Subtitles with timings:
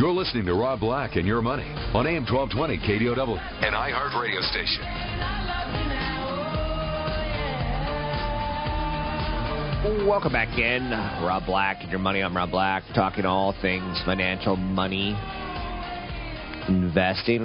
[0.00, 4.40] You're listening to Rob Black and Your Money on AM 1220 KDOW, an iHeart radio
[4.40, 4.80] station.
[10.08, 10.88] Welcome back in.
[11.22, 12.22] Rob Black and Your Money.
[12.22, 15.10] I'm Rob Black, talking all things financial, money,
[16.66, 17.42] investing,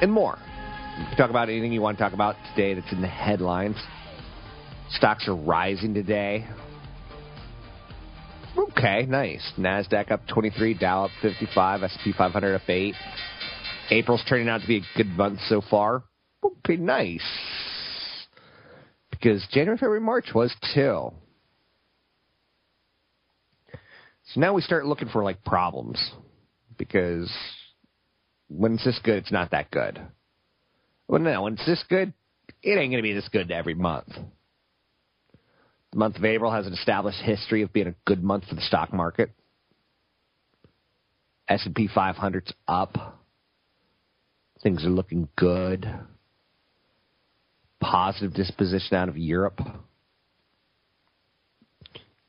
[0.00, 0.38] and more.
[1.00, 3.82] You can talk about anything you want to talk about today that's in the headlines.
[4.90, 6.46] Stocks are rising today.
[8.56, 9.52] Okay, nice.
[9.58, 12.94] Nasdaq up 23, Dow up 55, S&P 500 up 8.
[13.90, 16.04] April's turning out to be a good month so far.
[16.42, 17.24] Okay, nice.
[19.10, 21.14] Because January, February, March was till.
[24.32, 26.12] So now we start looking for like problems
[26.78, 27.30] because
[28.48, 30.00] when it's this good, it's not that good.
[31.08, 32.12] Well, no, when it's this good,
[32.62, 34.08] it ain't going to be this good every month.
[35.94, 38.60] The month of April has an established history of being a good month for the
[38.62, 39.30] stock market.
[41.46, 43.20] S&P 500's up.
[44.60, 45.88] Things are looking good.
[47.78, 49.60] Positive disposition out of Europe.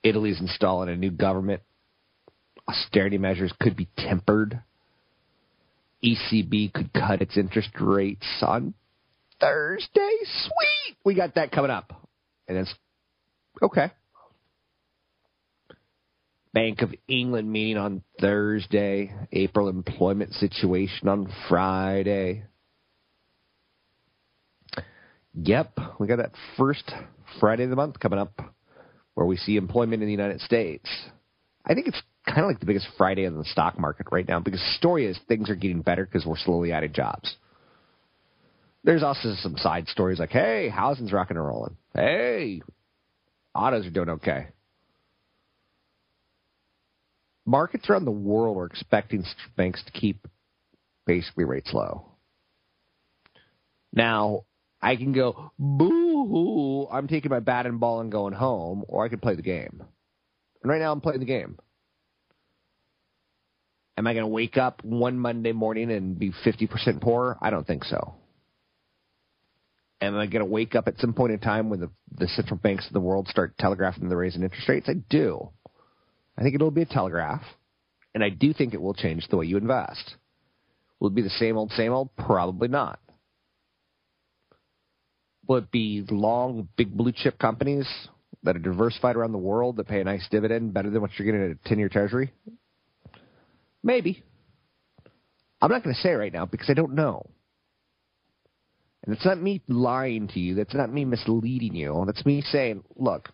[0.04, 1.64] Italy's installing a new government.
[2.68, 4.62] Austerity measures could be tempered.
[6.04, 8.76] ECB could cut its interest rates on
[9.42, 10.18] Thursday.
[10.24, 10.98] Sweet!
[11.04, 12.08] We got that coming up.
[12.48, 12.76] And it's
[13.62, 13.92] Okay.
[16.54, 19.14] Bank of England meeting on Thursday.
[19.32, 22.46] April employment situation on Friday.
[25.34, 26.90] Yep, we got that first
[27.42, 28.40] Friday of the month coming up
[29.16, 30.90] where we see employment in the United States.
[31.66, 34.40] I think it's kind of like the biggest Friday in the stock market right now
[34.40, 37.36] because the story is things are getting better because we're slowly adding jobs.
[38.84, 41.76] There's also some side stories like, hey, housing's rocking and rolling.
[41.94, 42.62] Hey,
[43.56, 44.48] autos are doing okay.
[47.46, 49.24] Markets around the world are expecting
[49.56, 50.28] banks to keep
[51.06, 52.12] basically rates low.
[53.94, 54.46] Now,
[54.82, 59.06] I can go, boo hoo, I'm taking my bat and ball and going home, or
[59.06, 59.84] I can play the game.
[60.62, 61.58] And right now I'm playing the game.
[63.98, 67.38] Am I going to wake up one Monday morning and be 50% poorer?
[67.42, 68.16] I don't think so.
[70.02, 72.58] Am I going to wake up at some point in time when the, the central
[72.58, 74.90] banks of the world start telegraphing the raising interest rates?
[74.90, 75.50] I do.
[76.38, 77.44] I think it'll be a telegraph,
[78.14, 80.16] and I do think it will change the way you invest.
[81.00, 82.16] Will it be the same old, same old?
[82.18, 83.00] Probably not.
[85.48, 87.88] Will it be long, big blue chip companies
[88.44, 91.26] that are diversified around the world that pay a nice dividend better than what you're
[91.26, 92.34] getting at a 10 year treasury?
[93.84, 94.24] Maybe.
[95.62, 97.30] I'm not going to say right now because I don't know.
[99.06, 100.56] And it's not me lying to you.
[100.56, 102.04] That's not me misleading you.
[102.08, 103.30] That's me saying, look,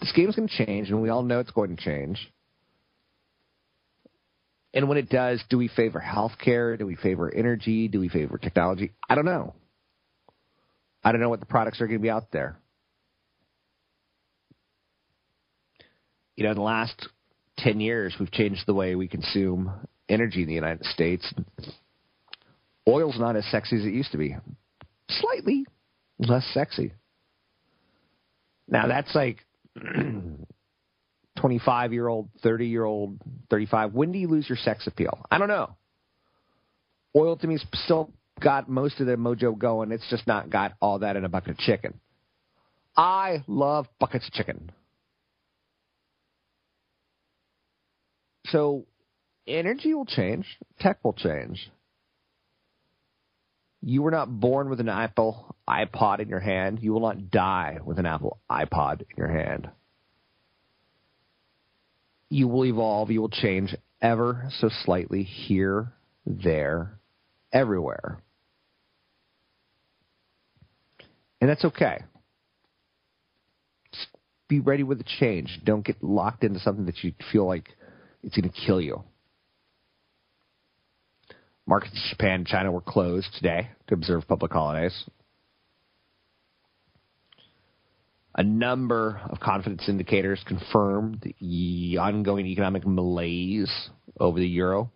[0.00, 2.18] this game's going to change, and we all know it's going to change.
[4.72, 6.76] And when it does, do we favor healthcare?
[6.76, 7.86] Do we favor energy?
[7.86, 8.92] Do we favor technology?
[9.08, 9.54] I don't know.
[11.04, 12.56] I don't know what the products are going to be out there.
[16.34, 17.08] You know, in the last
[17.58, 19.70] 10 years, we've changed the way we consume
[20.08, 21.32] energy in the United States.
[22.88, 24.34] Oil's not as sexy as it used to be
[25.08, 25.66] slightly
[26.18, 26.92] less sexy.
[28.68, 29.44] Now that's like
[31.38, 33.18] 25 year old, 30 year old,
[33.50, 33.92] 35.
[33.92, 35.18] When do you lose your sex appeal?
[35.30, 35.76] I don't know.
[37.16, 39.92] Oil to me still got most of the mojo going.
[39.92, 42.00] It's just not got all that in a bucket of chicken.
[42.96, 44.70] I love buckets of chicken.
[48.46, 48.86] So
[49.46, 50.46] energy will change,
[50.78, 51.70] tech will change.
[53.86, 56.78] You were not born with an Apple iPod in your hand.
[56.80, 59.68] You will not die with an Apple iPod in your hand.
[62.30, 63.10] You will evolve.
[63.10, 65.92] You will change ever so slightly here,
[66.24, 66.98] there,
[67.52, 68.22] everywhere.
[71.42, 72.04] And that's okay.
[73.92, 74.08] Just
[74.48, 75.60] be ready with the change.
[75.62, 77.68] Don't get locked into something that you feel like
[78.22, 79.04] it's going to kill you.
[81.66, 85.04] Markets in Japan and China were closed today to observe public holidays.
[88.36, 93.72] A number of confidence indicators confirmed the ongoing economic malaise
[94.18, 94.90] over the euro.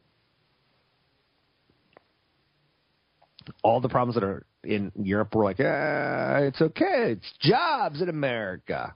[3.63, 8.09] All the problems that are in Europe were like, ah, it's okay, it's jobs in
[8.09, 8.95] America.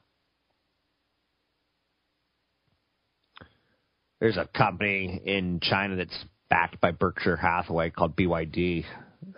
[4.20, 8.84] There's a company in China that's backed by Berkshire Hathaway called BYD,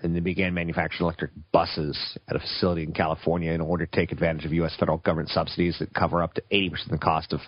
[0.03, 1.97] and they began manufacturing electric buses
[2.27, 4.75] at a facility in California in order to take advantage of U.S.
[4.81, 7.39] federal government subsidies that cover up to 80% of the cost of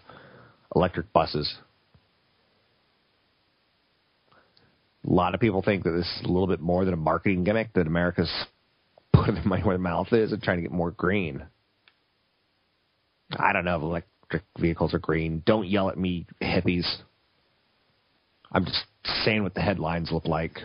[0.77, 1.53] electric buses.
[5.05, 7.43] A lot of people think that this is a little bit more than a marketing
[7.43, 8.31] gimmick, that America's
[9.13, 11.45] putting their money where their mouth is and trying to get more green.
[13.37, 15.43] I don't know if electric vehicles are green.
[15.45, 16.87] Don't yell at me, hippies.
[18.53, 18.85] I'm just
[19.25, 20.59] saying what the headlines look like.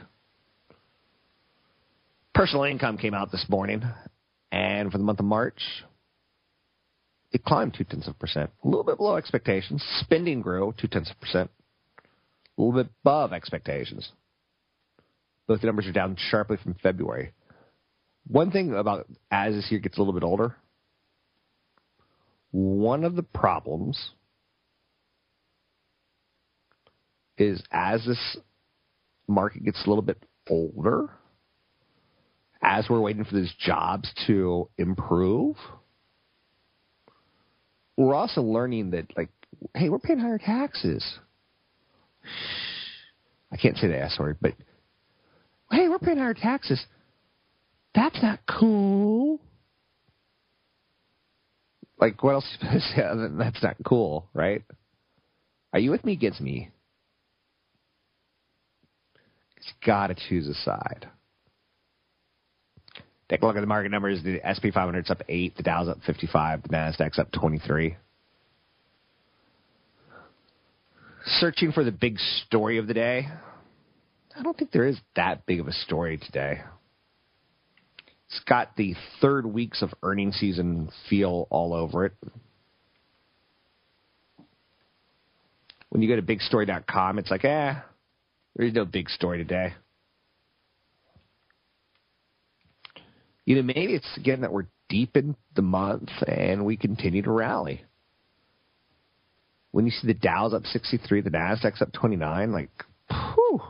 [2.34, 3.84] Personal income came out this morning,
[4.52, 5.62] and for the month of March,
[7.32, 9.84] it climbed two tenths of a percent, a little bit below expectations.
[10.00, 11.52] Spending grew two tenths of a percent,
[12.58, 14.10] a little bit above expectations.
[15.48, 17.34] Both the numbers are down sharply from February.
[18.28, 20.56] One thing about as this year gets a little bit older,
[22.52, 24.12] one of the problems
[27.42, 28.38] is as this
[29.28, 31.10] market gets a little bit older,
[32.62, 35.56] as we're waiting for these jobs to improve,
[37.98, 39.30] we're also learning that, like,
[39.76, 41.04] hey, we're paying higher taxes.
[43.52, 44.54] I can't say the S word, but
[45.72, 46.84] hey, we're paying higher taxes.
[47.94, 49.42] That's not cool.
[52.00, 52.58] Like, what else?
[52.62, 54.64] That's not cool, right?
[55.74, 56.14] Are you with me?
[56.14, 56.70] Against me?
[59.62, 61.08] It's got to choose a side.
[63.30, 64.22] Take a look at the market numbers.
[64.24, 67.96] The SP 500 is up 8, the Dow's up 55, the Nasdaq's up 23.
[71.26, 72.18] Searching for the big
[72.48, 73.28] story of the day.
[74.36, 76.62] I don't think there is that big of a story today.
[78.28, 82.14] It's got the third weeks of earning season feel all over it.
[85.90, 87.76] When you go to bigstory.com, it's like, eh,
[88.56, 89.74] there's no big story today.
[93.46, 97.32] You know, maybe it's again that we're deep in the month and we continue to
[97.32, 97.84] rally.
[99.72, 102.70] When you see the Dow's up 63, the Nasdaq's up 29, like,
[103.10, 103.62] whew.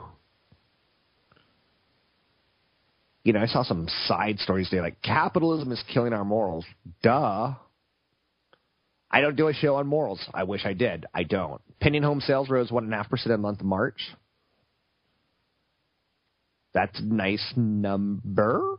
[3.24, 6.66] You know, I saw some side stories today, like capitalism is killing our morals.
[7.04, 7.54] Duh.
[9.12, 10.25] I don't do a show on morals.
[10.33, 11.06] I wish I did.
[11.13, 11.62] I don't.
[11.80, 14.00] Pending home sales rose one and a half percent in the month of March.
[16.73, 18.77] That's a nice number.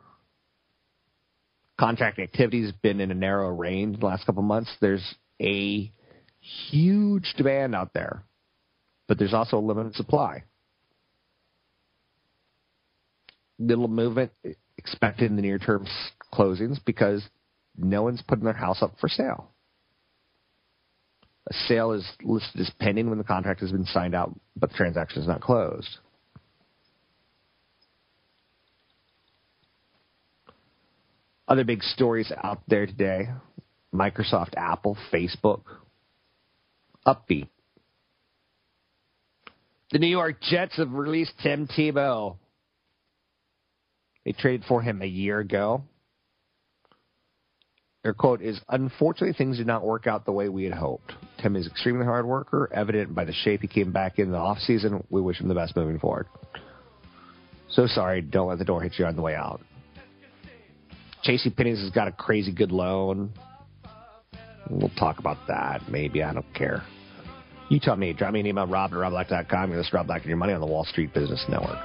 [1.79, 4.71] Contract activity has been in a narrow range the last couple months.
[4.81, 5.91] There's a
[6.71, 8.25] huge demand out there,
[9.09, 10.44] but there's also a limited supply.
[13.59, 14.33] Little movement
[14.77, 15.87] expected in the near term
[16.33, 17.23] closings because
[17.77, 19.50] no one's putting their house up for sale.
[21.49, 24.77] A sale is listed as pending when the contract has been signed out, but the
[24.77, 25.99] transaction is not closed.
[31.53, 33.29] Other big stories out there today
[33.94, 35.61] Microsoft, Apple, Facebook,
[37.06, 37.49] upbeat.
[39.91, 42.37] The New York Jets have released Tim Tebow.
[44.25, 45.82] They traded for him a year ago.
[48.03, 51.13] Their quote is Unfortunately, things did not work out the way we had hoped.
[51.43, 55.05] Tim is extremely hard worker, evident by the shape he came back in the offseason.
[55.11, 56.29] We wish him the best moving forward.
[57.69, 59.61] So sorry, don't let the door hit you on the way out.
[61.24, 63.32] JC Penney's has got a crazy good loan.
[64.69, 65.82] We'll talk about that.
[65.88, 66.22] Maybe.
[66.22, 66.82] I don't care.
[67.69, 68.12] You tell me.
[68.12, 69.72] Drop me an email, rob at robblack.com.
[69.72, 71.79] You're Rob Black and your money on the Wall Street Business Network.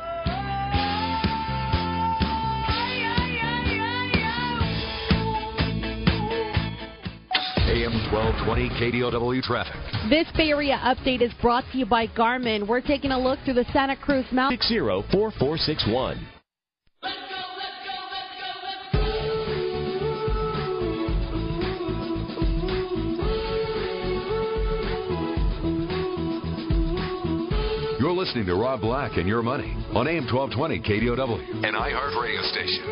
[7.67, 9.75] AM 1220 KDOW traffic.
[10.09, 12.67] This Bay Area update is brought to you by Garmin.
[12.67, 14.61] We're taking a look through the Santa Cruz Mountains.
[14.67, 16.36] 604461.
[28.17, 32.83] Listening to Rob Black and Your Money on AM 1220 KDOW, an iHeart radio station.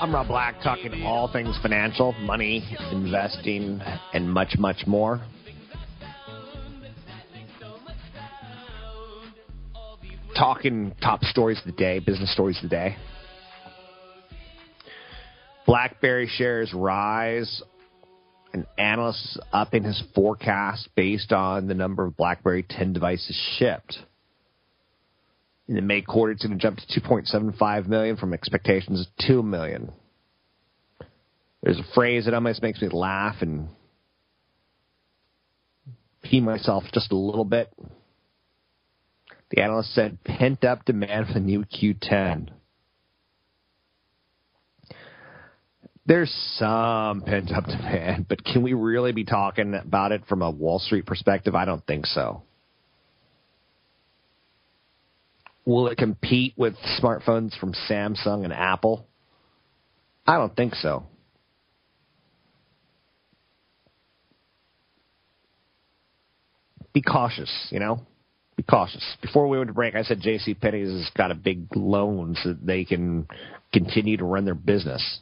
[0.00, 3.82] I'm Rob Black, talking all things financial, money, investing,
[4.14, 5.20] and much, much more.
[10.34, 12.96] talking top stories of the day, business stories of the day.
[15.66, 17.62] BlackBerry shares rise.
[18.52, 23.98] An analyst up in his forecast based on the number of BlackBerry 10 devices shipped.
[25.68, 29.42] In the May quarter, it's going to jump to 2.75 million from expectations of 2
[29.42, 29.92] million.
[31.62, 33.68] There's a phrase that almost makes me laugh and
[36.22, 37.72] pee myself just a little bit.
[39.50, 42.48] The analyst said pent up demand for the new Q10.
[46.04, 50.50] There's some pent up demand, but can we really be talking about it from a
[50.50, 51.54] Wall Street perspective?
[51.54, 52.42] I don't think so.
[55.64, 59.06] Will it compete with smartphones from Samsung and Apple?
[60.26, 61.04] I don't think so.
[66.92, 68.04] Be cautious, you know?
[68.56, 69.04] Be cautious.
[69.22, 70.54] Before we went to break, I said J.C.
[70.54, 73.26] Penney's has got a big loan so that they can
[73.72, 75.20] continue to run their business.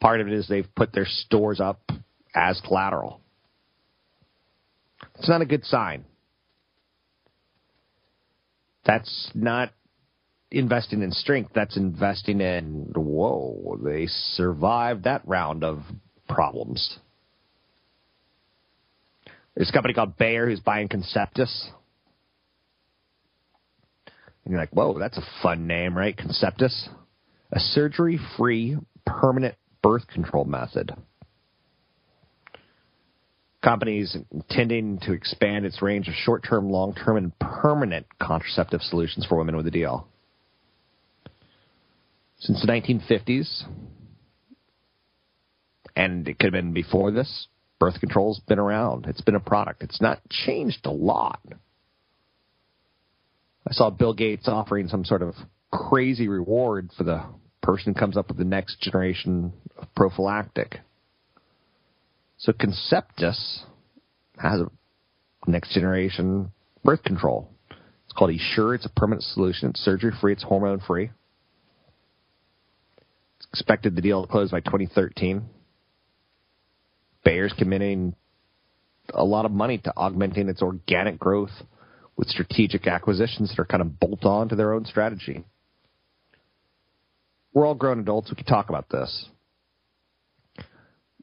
[0.00, 1.80] Part of it is they've put their stores up
[2.34, 3.20] as collateral.
[5.16, 6.04] It's not a good sign.
[8.84, 9.70] That's not
[10.50, 11.50] investing in strength.
[11.54, 15.82] That's investing in, whoa, they survived that round of
[16.28, 16.98] problems.
[19.54, 21.70] There's a company called Bayer who's buying Conceptus.
[24.44, 26.16] And you're like, whoa, that's a fun name, right?
[26.16, 26.88] Conceptus?
[27.50, 30.94] A surgery free, permanent birth control method.
[33.62, 39.26] Companies intending to expand its range of short term, long term, and permanent contraceptive solutions
[39.26, 40.06] for women with a deal.
[42.38, 43.64] Since the 1950s,
[45.96, 47.48] and it could have been before this,
[47.80, 49.06] birth control's been around.
[49.06, 49.82] It's been a product.
[49.82, 51.40] It's not changed a lot.
[53.66, 55.34] I saw Bill Gates offering some sort of
[55.72, 57.24] crazy reward for the
[57.68, 60.80] person comes up with the next generation of prophylactic.
[62.38, 63.58] So Conceptus
[64.38, 64.70] has a
[65.46, 66.50] next generation
[66.82, 67.50] birth control.
[67.70, 68.74] It's called Essure.
[68.74, 69.68] It's a permanent solution.
[69.68, 70.32] It's surgery free.
[70.32, 71.10] It's hormone free.
[73.36, 75.42] It's expected the deal to close by 2013.
[77.22, 78.14] Bayer's committing
[79.12, 81.52] a lot of money to augmenting its organic growth
[82.16, 85.44] with strategic acquisitions that are kind of bolt on to their own strategy.
[87.52, 88.30] We're all grown adults.
[88.30, 89.26] We can talk about this.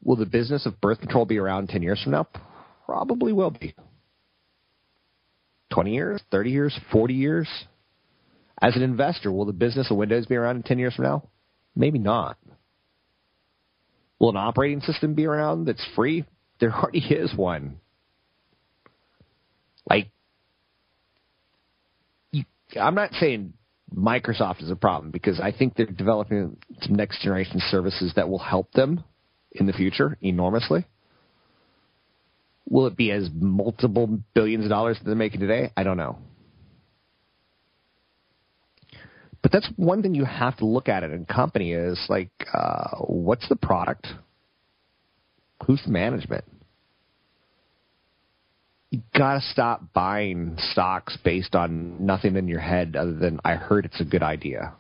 [0.03, 2.27] Will the business of birth control be around 10 years from now?
[2.85, 3.75] Probably will be.
[5.73, 7.49] 20 years, 30 years, 40 years?
[8.61, 11.27] As an investor, will the business of Windows be around in 10 years from now?
[11.75, 12.37] Maybe not.
[14.19, 16.25] Will an operating system be around that's free?
[16.59, 17.79] There already is one.
[19.89, 20.09] Like,
[22.31, 22.45] you,
[22.79, 23.53] I'm not saying
[23.95, 28.39] Microsoft is a problem because I think they're developing some next generation services that will
[28.39, 29.03] help them
[29.51, 30.85] in the future enormously.
[32.67, 35.71] Will it be as multiple billions of dollars that they're making today?
[35.77, 36.17] I don't know.
[39.41, 42.97] But that's one thing you have to look at it in company is like, uh,
[42.97, 44.07] what's the product?
[45.67, 46.43] Who's the management?
[48.95, 53.85] You gotta stop buying stocks based on nothing in your head other than I heard
[53.85, 54.73] it's a good idea.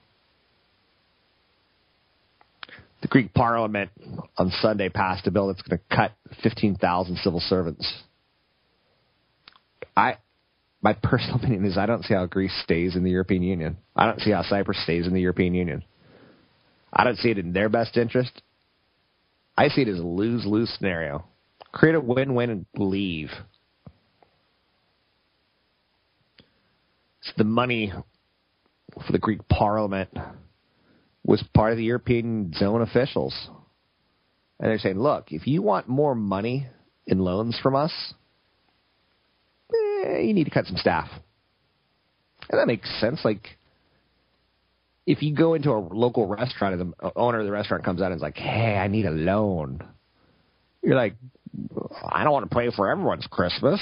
[3.01, 3.91] The Greek Parliament
[4.37, 8.03] on Sunday passed a bill that's going to cut 15,000 civil servants.
[9.95, 10.17] I,
[10.81, 13.77] my personal opinion is I don't see how Greece stays in the European Union.
[13.95, 15.83] I don't see how Cyprus stays in the European Union.
[16.91, 18.41] I don't see it in their best interest.
[19.57, 21.25] I see it as a lose lose scenario.
[21.73, 23.29] Create a win win and leave.
[27.37, 27.91] The money
[29.05, 30.09] for the Greek parliament
[31.23, 33.33] was part of the European zone officials.
[34.59, 36.67] And they're saying, look, if you want more money
[37.07, 38.13] in loans from us,
[39.73, 41.09] eh, you need to cut some staff.
[42.49, 43.21] And that makes sense.
[43.25, 43.57] Like,
[45.05, 48.11] if you go into a local restaurant and the owner of the restaurant comes out
[48.11, 49.83] and is like, hey, I need a loan,
[50.81, 51.15] you're like,
[52.09, 53.79] I don't want to pay for everyone's Christmas.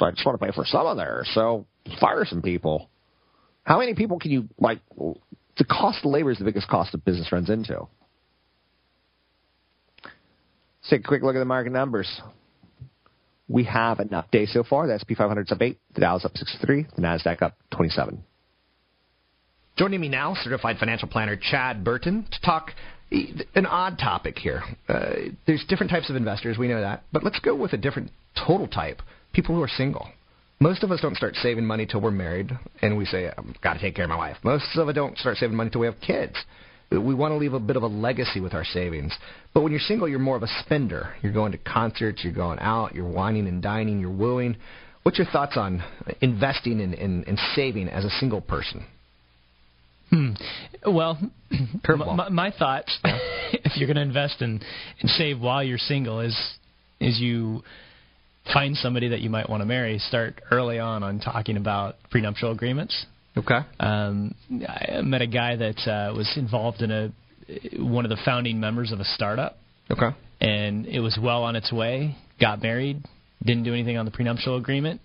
[0.00, 1.30] I just want to pay for some of theirs.
[1.34, 1.66] So
[2.00, 2.88] fire some people.
[3.64, 4.80] How many people can you like?
[5.56, 7.86] The cost of labor is the biggest cost of business runs into.
[10.02, 12.20] Let's take a quick look at the market numbers.
[13.48, 14.86] We have an up day so far.
[14.86, 18.22] The SP 500 up 8, the Dow is up 63, the NASDAQ up 27.
[19.76, 22.72] Joining me now, certified financial planner Chad Burton, to talk
[23.10, 24.62] an odd topic here.
[24.88, 25.14] Uh,
[25.46, 28.10] there's different types of investors, we know that, but let's go with a different
[28.46, 30.08] total type people who are single.
[30.60, 33.74] Most of us don't start saving money till we're married, and we say, "I've got
[33.74, 35.86] to take care of my wife." Most of us don't start saving money till we
[35.86, 36.36] have kids.
[36.90, 39.16] We want to leave a bit of a legacy with our savings.
[39.52, 41.14] But when you're single, you're more of a spender.
[41.22, 44.56] You're going to concerts, you're going out, you're wining and dining, you're wooing.
[45.02, 45.82] What's your thoughts on
[46.20, 48.86] investing and in saving as a single person?
[50.10, 50.30] Hmm.
[50.86, 51.18] Well,
[51.88, 54.64] my, my thoughts, if you're going to invest and,
[55.00, 56.36] and save while you're single, is
[57.00, 57.62] is you
[58.52, 59.98] find somebody that you might want to marry.
[59.98, 63.06] Start early on on talking about prenuptial agreements.
[63.36, 63.58] Okay.
[63.80, 64.34] Um,
[64.68, 67.12] I met a guy that uh, was involved in a
[67.78, 69.58] one of the founding members of a startup.
[69.90, 70.16] Okay.
[70.40, 72.16] And it was well on its way.
[72.40, 73.02] Got married.
[73.44, 75.00] Didn't do anything on the prenuptial agreement.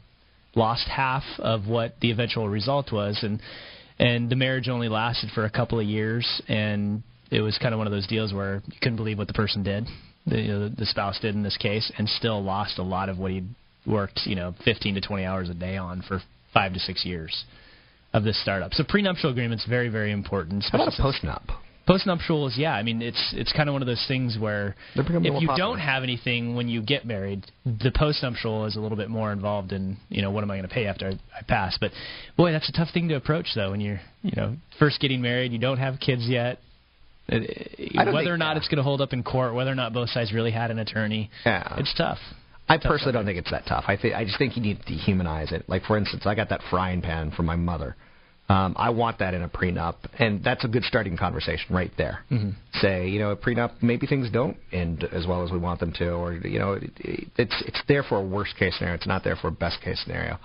[0.55, 3.39] Lost half of what the eventual result was, and
[3.99, 6.41] and the marriage only lasted for a couple of years.
[6.47, 9.33] And it was kind of one of those deals where you couldn't believe what the
[9.33, 9.85] person did,
[10.29, 13.47] the the spouse did in this case, and still lost a lot of what he'd
[13.85, 16.21] worked, you know, 15 to 20 hours a day on for
[16.53, 17.45] five to six years
[18.13, 18.73] of this startup.
[18.73, 20.65] So prenuptial agreement's very, very important.
[20.71, 21.43] How about a postnup?
[21.87, 22.73] Postnuptial is yeah.
[22.73, 25.57] I mean, it's it's kind of one of those things where if you popular.
[25.57, 29.71] don't have anything when you get married, the postnuptial is a little bit more involved
[29.71, 31.79] in you know what am I going to pay after I, I pass.
[31.81, 31.91] But
[32.37, 35.51] boy, that's a tough thing to approach though when you're you know first getting married,
[35.51, 36.59] you don't have kids yet.
[37.31, 38.57] Uh, Whether or not yeah.
[38.57, 40.79] it's going to hold up in court, whether or not both sides really had an
[40.79, 41.75] attorney, Yeah.
[41.77, 42.19] it's tough.
[42.67, 43.85] I personally don't think it's that tough.
[43.87, 45.67] I think I just think you need to dehumanize it.
[45.67, 47.95] Like for instance, I got that frying pan from my mother.
[48.47, 52.19] Um, I want that in a prenup, and that's a good starting conversation right there.
[52.31, 52.53] Mhm.
[52.81, 55.91] Say, you know, a prenup, maybe things don't end as well as we want them
[55.93, 56.91] to, or you know, it,
[57.37, 58.95] it's it's there for a worst case scenario.
[58.95, 60.39] It's not there for a best case scenario.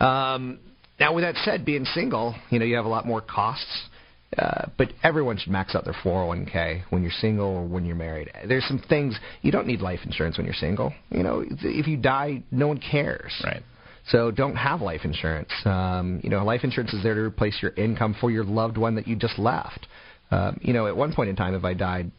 [0.00, 0.58] Um,
[1.00, 3.88] now, with that said, being single, you know, you have a lot more costs.
[4.36, 8.30] Uh, but everyone should max out their 401k when you're single or when you're married.
[8.46, 10.92] There's some things you don't need life insurance when you're single.
[11.10, 13.32] You know, if you die, no one cares.
[13.44, 13.62] Right.
[14.08, 15.50] So don't have life insurance.
[15.64, 18.94] Um, you know, life insurance is there to replace your income for your loved one
[18.96, 19.86] that you just left.
[20.30, 22.10] Um, you know, at one point in time, if I died,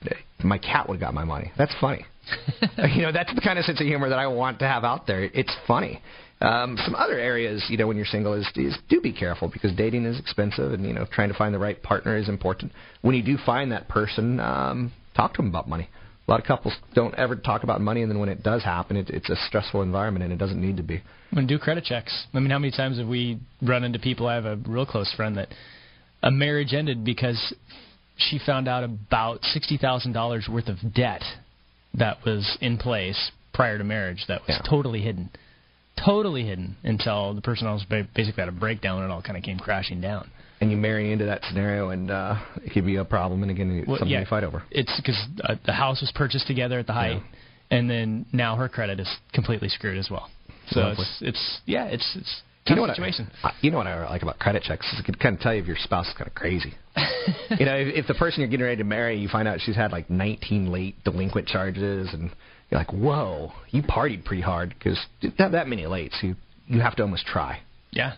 [0.44, 1.52] my cat would have got my money.
[1.58, 2.06] That's funny.
[2.96, 5.08] you know, that's the kind of sense of humor that I want to have out
[5.08, 5.24] there.
[5.24, 6.02] It's funny.
[6.40, 9.74] Um, some other areas, you know, when you're single is, is do be careful because
[9.76, 12.72] dating is expensive, and you know, trying to find the right partner is important.
[13.02, 15.90] When you do find that person, um, talk to them about money.
[16.28, 18.98] A lot of couples don't ever talk about money, and then when it does happen,
[18.98, 21.02] it, it's a stressful environment, and it doesn't need to be.
[21.32, 22.26] And do credit checks.
[22.34, 24.28] I mean, how many times have we run into people?
[24.28, 25.50] I have a real close friend that
[26.22, 27.54] a marriage ended because
[28.18, 31.24] she found out about sixty thousand dollars worth of debt
[31.96, 34.70] that was in place prior to marriage that was Yeah.
[34.70, 35.30] totally hidden,
[36.04, 39.44] totally hidden until the person else basically had a breakdown and it all kind of
[39.44, 40.30] came crashing down.
[40.60, 43.70] And you marry into that scenario, and uh, it could be a problem, and again,
[43.78, 44.22] it's Well, something yeah.
[44.22, 44.64] you fight over.
[44.72, 47.22] It's because uh, the house was purchased together at the height,
[47.70, 50.30] and then now her credit is completely screwed as well.
[50.72, 51.04] So Lovely.
[51.04, 53.30] it's it's yeah, it's it's You tough know what situation.
[53.44, 55.54] I- you know what I like about credit checks is it can kind of tell
[55.54, 56.74] you if your spouse is kind of crazy.
[57.60, 59.76] you know, if, if the person you're getting ready to marry, you find out she's
[59.76, 62.32] had like 19 late delinquent charges, and
[62.70, 65.00] you're like, whoa, you partied pretty hard because
[65.40, 66.36] not that many late, so you
[66.68, 67.62] you have to almost try.
[67.92, 68.16] Yeah.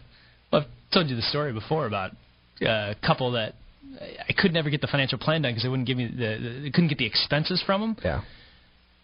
[0.51, 2.11] Well, I've told you the story before about
[2.61, 3.53] uh, a couple that
[4.27, 6.59] I could never get the financial plan done because they wouldn't give me the, the
[6.63, 8.21] they couldn't get the expenses from them, Yeah.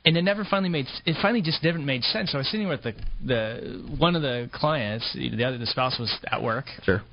[0.04, 2.32] and it never finally made it finally just never made sense.
[2.32, 2.94] So I was sitting with the
[3.26, 7.04] the one of the clients, the other the spouse was at work, Sure.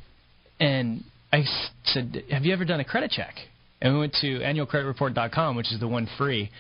[0.59, 1.45] and I
[1.85, 3.35] said, "Have you ever done a credit check?"
[3.83, 6.51] And we went to annualcreditreport.com, which is the one free,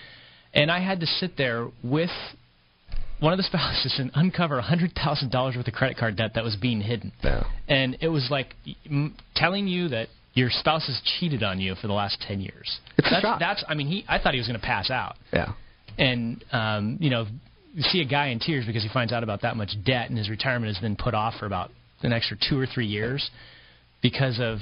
[0.54, 2.10] and I had to sit there with
[3.20, 6.80] one of the spouses and uncover $100,000 worth of credit card debt that was being
[6.80, 7.12] hidden.
[7.22, 7.44] Yeah.
[7.68, 8.54] And it was like
[8.86, 12.80] m- telling you that your spouse has cheated on you for the last 10 years.
[12.96, 13.38] It's a that's, shock.
[13.38, 15.16] that's I mean, he I thought he was going to pass out.
[15.32, 15.52] Yeah.
[15.98, 17.26] And um, you know,
[17.74, 20.18] you see a guy in tears because he finds out about that much debt and
[20.18, 21.70] his retirement has been put off for about
[22.02, 23.30] an extra 2 or 3 years
[24.02, 24.58] because of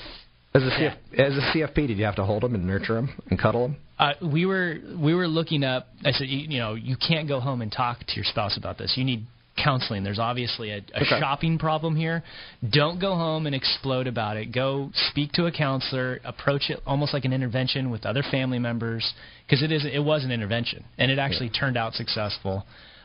[0.52, 3.10] As a CF, as a CFP, did you have to hold them and nurture them
[3.30, 3.76] and cuddle them?
[3.98, 5.86] Uh, we were we were looking up.
[6.04, 8.76] I said, you, you know, you can't go home and talk to your spouse about
[8.76, 8.94] this.
[8.96, 9.26] You need
[9.62, 10.02] counseling.
[10.02, 11.20] There's obviously a, a Okay.
[11.20, 12.24] shopping problem here.
[12.68, 14.52] Don't go home and explode about it.
[14.52, 16.18] Go speak to a counselor.
[16.24, 19.12] Approach it almost like an intervention with other family members
[19.46, 22.64] because it is it was an intervention and it actually turned out successful.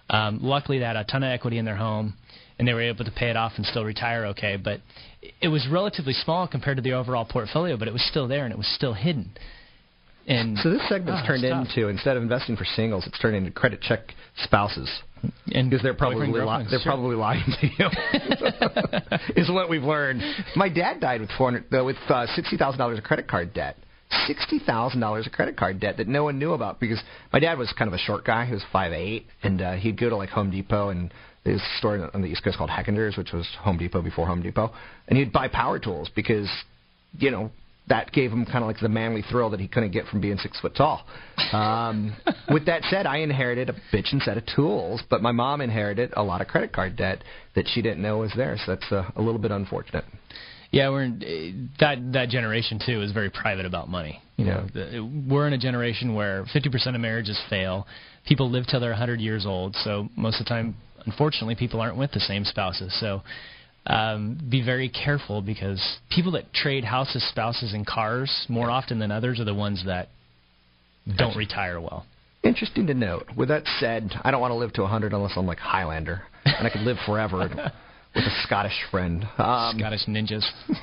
[0.10, 2.16] Um, luckily, they had a ton of equity in their home
[2.58, 4.58] and they were able to pay it off and still retire okay.
[4.58, 4.82] But
[5.42, 8.52] it was relatively small compared to the overall portfolio, but it was still there and
[8.54, 9.32] it was still hidden.
[10.28, 13.52] And So this segment's Oh, turned into instead of investing for singles, it's turned into
[13.52, 14.14] credit check
[14.44, 14.90] spouses.
[15.54, 16.92] and because they're probably li- they're sure.
[16.92, 17.90] probably lying to you.
[19.36, 20.22] is what we've learned.
[20.56, 23.54] My dad died with four hundred uh, with uh, sixty thousand dollars of credit card
[23.54, 23.78] debt.
[24.28, 27.02] Sixty thousand dollars of credit card debt that no one knew about because
[27.34, 28.46] my dad was kind of a short guy.
[28.46, 31.12] He was five eight, and uh, he'd go to like Home Depot and
[31.46, 34.74] His store on the East Coast called Hechinger's, which was Home Depot before Home Depot,
[35.08, 36.50] and he'd buy power tools because,
[37.18, 37.52] you know,
[37.88, 40.38] that gave him kind of like the manly thrill that he couldn't get from being
[40.38, 41.06] six foot tall.
[41.54, 42.16] Um,
[42.50, 46.24] with that said, I inherited a bitchin' set of tools, but my mom inherited a
[46.24, 48.58] lot of credit card debt that she didn't know was there.
[48.66, 50.06] So that's uh, a little bit unfortunate.
[50.72, 54.22] Yeah, we're in, that that generation too is very private about money.
[54.36, 57.88] You know, the, we're in a generation where 50% of marriages fail.
[58.28, 61.98] People live till they're 100 years old, so most of the time, unfortunately, people aren't
[61.98, 62.96] with the same spouses.
[63.00, 63.22] So
[63.88, 69.12] um, be very careful because people that trade houses, spouses, and cars more often than
[69.12, 70.10] others are the ones that
[71.18, 72.06] don't retire well.
[72.44, 73.26] Interesting to note.
[73.36, 76.68] With that said, I don't want to live to 100 unless I'm like Highlander, and
[76.68, 77.40] I could live forever
[78.16, 79.24] with a Scottish friend.
[79.38, 80.46] Um, Scottish ninjas.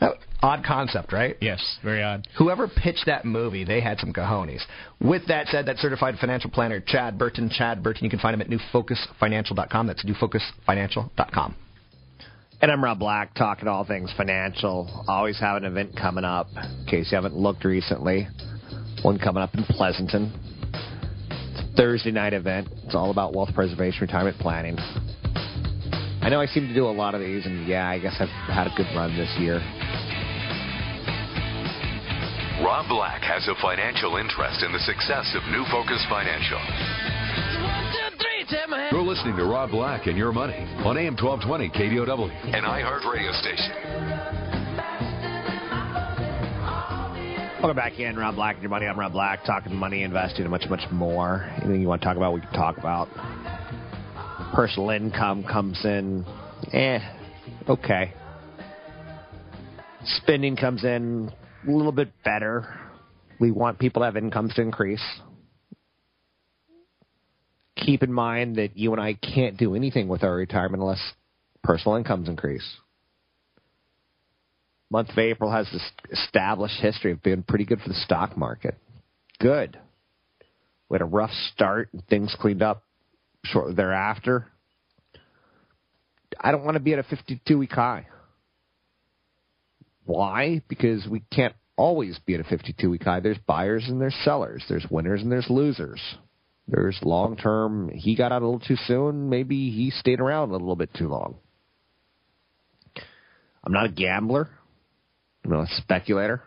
[0.00, 1.36] that, odd concept, right?
[1.40, 2.26] Yes, very odd.
[2.38, 4.62] Whoever pitched that movie, they had some cojones.
[5.00, 8.40] With that said, that certified financial planner, Chad Burton, Chad Burton, you can find him
[8.40, 9.86] at newfocusfinancial.com.
[9.86, 11.56] That's newfocusfinancial.com.
[12.62, 15.04] And I'm Rob Black, talking all things financial.
[15.08, 18.28] Always have an event coming up, in case you haven't looked recently.
[19.02, 20.30] One coming up in Pleasanton.
[21.52, 22.68] It's a Thursday night event.
[22.84, 24.76] It's all about wealth preservation, retirement planning.
[26.30, 28.28] I know I seem to do a lot of these, and yeah, I guess I've
[28.28, 29.58] had a good run this year.
[32.62, 36.60] Rob Black has a financial interest in the success of New Focus Financial.
[38.92, 43.32] You're listening to Rob Black and Your Money on AM 1220 KDOW, an iHeart radio
[43.32, 43.74] station.
[47.58, 48.86] Welcome back in, Rob Black and Your Money.
[48.86, 51.50] I'm Rob Black, talking money, investing, and much, much more.
[51.56, 53.08] Anything you want to talk about, we can talk about.
[54.52, 56.24] Personal income comes in,
[56.72, 56.98] eh,
[57.68, 58.12] okay.
[60.04, 61.30] Spending comes in
[61.66, 62.78] a little bit better.
[63.38, 65.04] We want people to have incomes to increase
[67.80, 71.02] keep in mind that you and I can't do anything with our retirement unless
[71.62, 72.66] personal incomes increase.
[74.90, 78.76] Month of April has this established history of being pretty good for the stock market.
[79.38, 79.78] Good.
[80.88, 82.82] We had a rough start and things cleaned up
[83.44, 84.46] shortly thereafter.
[86.38, 88.06] I don't want to be at a 52 week high.
[90.04, 90.62] Why?
[90.68, 93.20] Because we can't always be at a 52 week high.
[93.20, 94.64] There's buyers and there's sellers.
[94.68, 96.00] There's winners and there's losers.
[96.68, 97.90] There's long term.
[97.92, 99.28] He got out a little too soon.
[99.28, 101.36] Maybe he stayed around a little bit too long.
[103.64, 104.48] I'm not a gambler.
[105.44, 106.42] I'm not a speculator.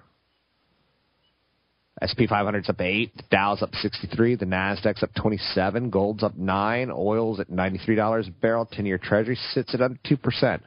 [2.04, 6.92] SP 500's up 8, the Dow's up 63, the Nasdaq's up 27, gold's up 9,
[6.92, 10.62] oil's at $93 a barrel, 10-year treasury sits at under 2%.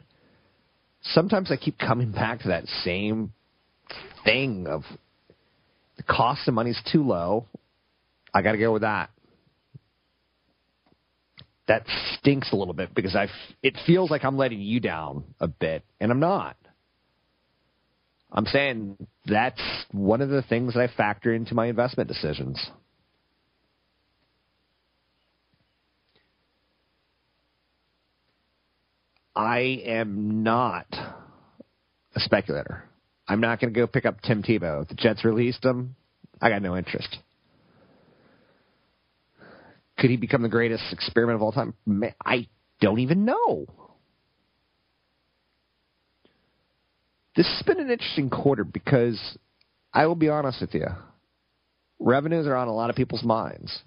[1.03, 3.33] Sometimes I keep coming back to that same
[4.25, 4.83] thing of
[5.97, 7.47] the cost of money's too low.
[8.33, 9.11] I got to go with that
[11.69, 13.29] that stinks a little bit because I
[13.63, 16.57] it feels like I'm letting you down a bit, and I'm not.
[18.31, 19.61] I'm saying that's
[19.93, 22.65] one of the things that I factor into my investment decisions.
[29.35, 32.85] I am not a speculator.
[33.29, 34.83] I'm not going to go pick up Tim Tebow.
[34.83, 35.97] If the Jets released him,
[36.41, 37.19] I got no interest.
[39.99, 41.75] Could he become the greatest experiment of all time?
[42.25, 42.49] I
[42.81, 43.67] don't even know.
[47.37, 49.21] This has been an interesting quarter because
[49.93, 50.87] I will be honest with you.
[51.99, 53.79] Revenues are on a lot of people's minds.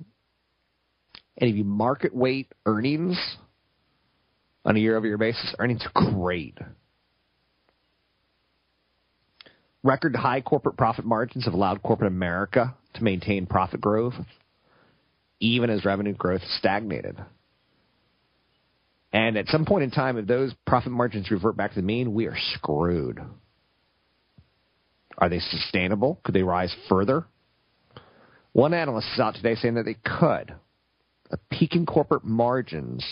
[1.37, 3.17] And if you market weight earnings
[4.65, 6.57] on a year over year basis, earnings are great.
[9.81, 14.15] Record high corporate profit margins have allowed corporate America to maintain profit growth
[15.39, 17.17] even as revenue growth stagnated.
[19.11, 22.13] And at some point in time, if those profit margins revert back to the mean,
[22.13, 23.19] we are screwed.
[25.17, 26.19] Are they sustainable?
[26.23, 27.25] Could they rise further?
[28.53, 30.55] One analyst is out today saying that they could.
[31.31, 33.05] A peak in corporate margins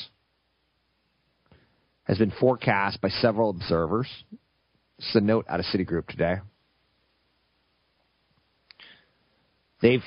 [2.03, 4.07] has been forecast by several observers.
[4.99, 6.37] Is a note out of Citigroup today.
[9.81, 10.03] They've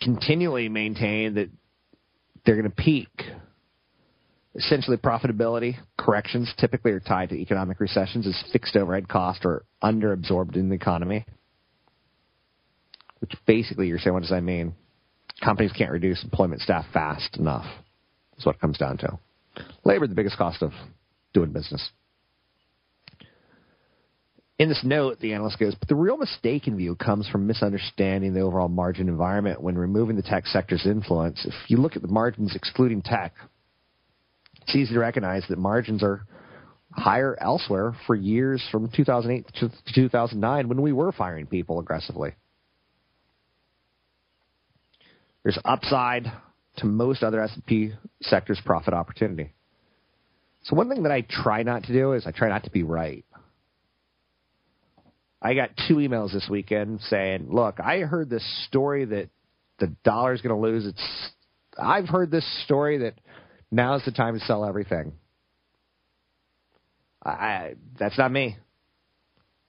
[0.00, 1.48] continually maintained that
[2.44, 3.08] they're going to peak.
[4.54, 10.56] Essentially, profitability corrections typically are tied to economic recessions as fixed overhead costs are underabsorbed
[10.56, 11.24] in the economy.
[13.20, 14.74] Which basically, you're saying, what does that mean?
[15.44, 17.66] Companies can't reduce employment staff fast enough.
[18.38, 19.18] Is what it comes down to.
[19.84, 20.72] Labor, the biggest cost of
[21.34, 21.90] doing business.
[24.58, 28.40] In this note, the analyst goes, but the real mistaken view comes from misunderstanding the
[28.40, 31.44] overall margin environment when removing the tech sector's influence.
[31.44, 33.34] If you look at the margins excluding tech,
[34.68, 36.26] it's easy to recognize that margins are
[36.90, 42.34] higher elsewhere for years from 2008 to 2009 when we were firing people aggressively.
[45.42, 46.30] There's upside
[46.78, 49.54] to most other S&P sectors' profit opportunity.
[50.64, 52.82] So one thing that I try not to do is I try not to be
[52.82, 53.24] right.
[55.40, 59.30] I got two emails this weekend saying, "Look, I heard this story that
[59.78, 61.32] the dollar's going to lose its.
[61.78, 63.14] I've heard this story that
[63.70, 65.12] now's the time to sell everything."
[67.24, 68.56] I, that's not me.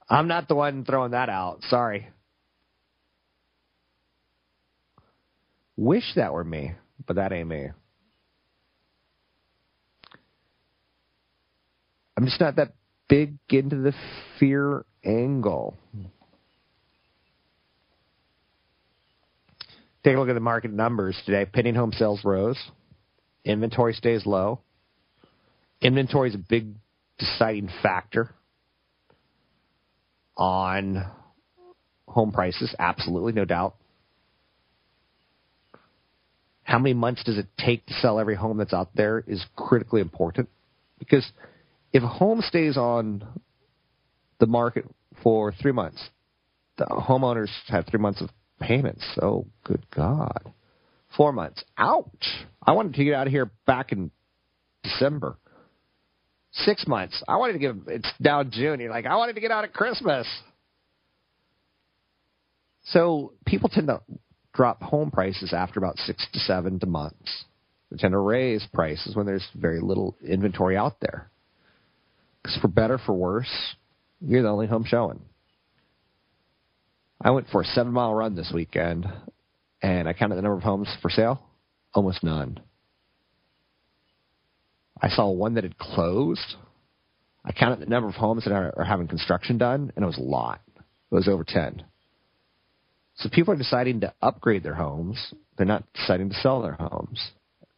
[0.08, 1.62] I'm not the one throwing that out.
[1.68, 2.08] Sorry.
[5.76, 6.72] Wish that were me,
[7.06, 7.68] but that ain't me.
[12.16, 12.74] I'm just not that
[13.08, 13.94] big into the
[14.38, 15.76] fear angle.
[20.04, 21.46] Take a look at the market numbers today.
[21.46, 22.58] Pending home sales rose.
[23.44, 24.60] Inventory stays low.
[25.80, 26.74] Inventory is a big
[27.18, 28.34] deciding factor
[30.36, 31.06] on
[32.06, 32.74] home prices.
[32.78, 33.76] Absolutely, no doubt.
[36.62, 40.00] How many months does it take to sell every home that's out there is critically
[40.00, 40.48] important
[40.98, 41.28] because
[41.92, 43.24] if a home stays on
[44.38, 44.84] the market
[45.22, 46.10] for three months,
[46.78, 49.04] the homeowners have three months of payments.
[49.20, 50.52] Oh, good God.
[51.16, 51.62] Four months.
[51.76, 52.26] Ouch.
[52.62, 54.10] I wanted to get out of here back in
[54.82, 55.36] December.
[56.52, 57.22] Six months.
[57.28, 58.80] I wanted to get, it's now June.
[58.80, 60.26] You're like, I wanted to get out at Christmas.
[62.84, 64.00] So people tend to
[64.52, 67.44] drop home prices after about six to seven to months.
[67.90, 71.30] They tend to raise prices when there's very little inventory out there.
[72.42, 73.50] Because for better, for worse,
[74.20, 75.20] you're the only home showing.
[77.20, 79.06] I went for a seven mile run this weekend,
[79.82, 81.42] and I counted the number of homes for sale.
[81.94, 82.60] Almost none.
[85.00, 86.56] I saw one that had closed.
[87.44, 90.18] I counted the number of homes that are, are having construction done, and it was
[90.18, 90.60] a lot.
[90.76, 91.84] It was over 10.
[93.16, 95.34] So people are deciding to upgrade their homes.
[95.56, 97.30] They're not deciding to sell their homes.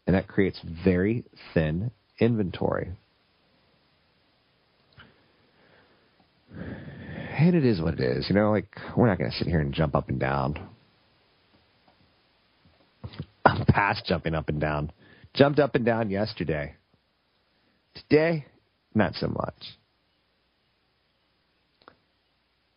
[0.07, 2.93] And that creates very thin inventory.
[6.55, 8.27] And it is what it is.
[8.29, 10.69] You know, like, we're not going to sit here and jump up and down.
[13.45, 14.93] I'm past jumping up and down.
[15.35, 16.75] Jumped up and down yesterday.
[17.95, 18.47] Today,
[18.95, 19.55] not so much.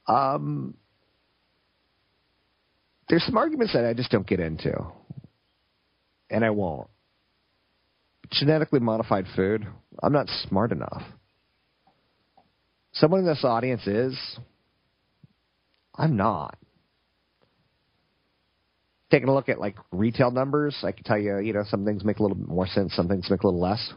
[0.08, 0.76] Um,
[3.10, 4.74] there's some arguments that I just don't get into,
[6.30, 6.90] and I won't.
[8.32, 9.66] Genetically modified food,
[10.02, 11.04] I'm not smart enough.
[12.94, 14.18] Someone in this audience is.
[15.96, 16.58] I'm not.
[19.12, 22.04] Taking a look at like retail numbers, I can tell you, you know, some things
[22.04, 23.94] make a little bit more sense, some things make a little less.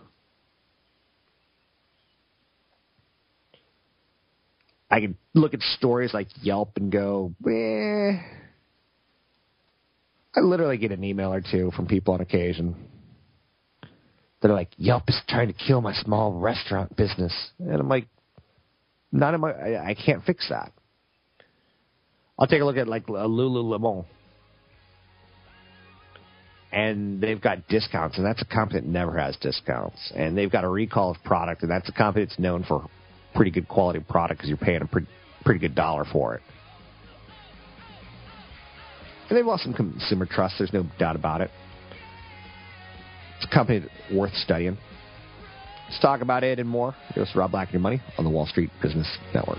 [4.90, 8.20] I can look at stories like Yelp and go, eh.
[10.34, 12.76] I literally get an email or two from people on occasion.
[14.40, 17.32] They're like, Yelp is trying to kill my small restaurant business.
[17.58, 18.06] And I'm like,
[19.10, 20.72] not in my, I, I can't fix that.
[22.38, 24.04] I'll take a look at like Lululemon.
[26.70, 30.12] And they've got discounts, and that's a company that never has discounts.
[30.14, 32.86] And they've got a recall of product, and that's a company that's known for
[33.34, 35.06] pretty good quality product because you're paying a pretty,
[35.44, 36.42] pretty good dollar for it.
[39.28, 41.50] And they've lost some consumer trust, there's no doubt about it.
[43.36, 44.76] It's a company worth studying.
[45.88, 46.94] Let's talk about it and more.
[47.14, 49.58] Here's Rob Black and Your Money on the Wall Street Business Network.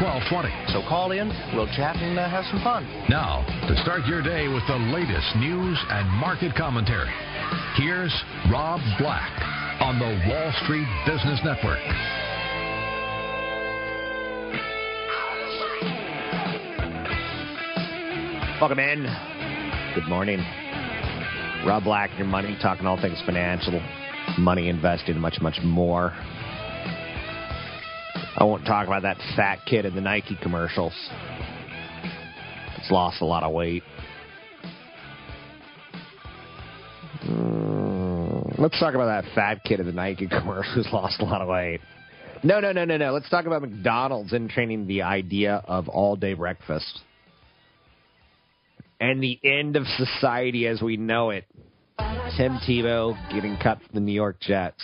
[0.00, 0.48] 1220.
[0.72, 2.86] So call in, we'll chat and uh, have some fun.
[3.08, 7.10] Now, to start your day with the latest news and market commentary,
[7.76, 8.12] here's
[8.50, 9.30] Rob Black
[9.80, 11.82] on the Wall Street Business Network.
[18.60, 19.02] Welcome in.
[19.94, 20.38] Good morning.
[21.66, 23.80] Rob Black, your money, talking all things financial,
[24.38, 26.12] money investing, much, much more.
[28.36, 30.94] I won't talk about that fat kid in the Nike commercials.
[32.78, 33.82] It's lost a lot of weight.
[37.24, 40.74] Mm, Let's talk about that fat kid in the Nike commercials.
[40.74, 41.80] who's lost a lot of weight.
[42.42, 43.12] No, no, no, no, no.
[43.12, 47.00] Let's talk about McDonald's and training the idea of all day breakfast
[49.00, 51.44] and the end of society as we know it.
[52.36, 54.82] Tim Tebow getting cut from the New York Jets.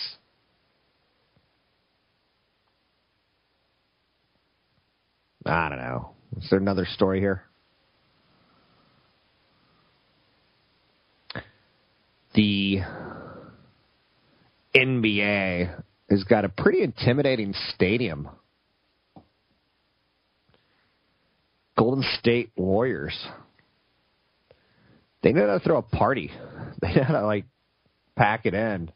[5.49, 6.11] I don't know.
[6.37, 7.43] Is there another story here?
[12.35, 12.81] The
[14.77, 18.29] NBA has got a pretty intimidating stadium.
[21.77, 23.17] Golden State Warriors.
[25.23, 26.31] They know how to throw a party.
[26.81, 27.45] They know how to like
[28.15, 28.93] pack it in.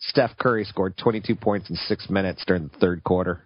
[0.00, 3.44] Steph Curry scored 22 points in six minutes during the third quarter.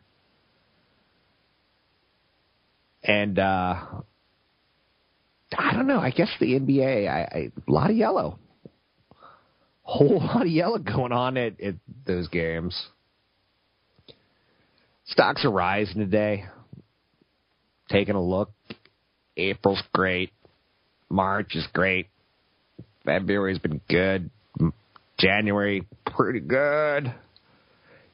[3.05, 3.77] And uh,
[5.57, 6.01] I don't know.
[6.01, 8.39] I guess the NBA, I, I, a lot of yellow.
[9.83, 11.75] Whole lot of yellow going on at, at
[12.07, 12.89] those games.
[15.07, 16.47] Stocks are rising today.
[17.91, 18.51] Taking a look.
[19.37, 20.33] April's great.
[21.11, 22.09] March is great.
[23.05, 24.31] February's been good.
[25.19, 27.15] January, pretty good.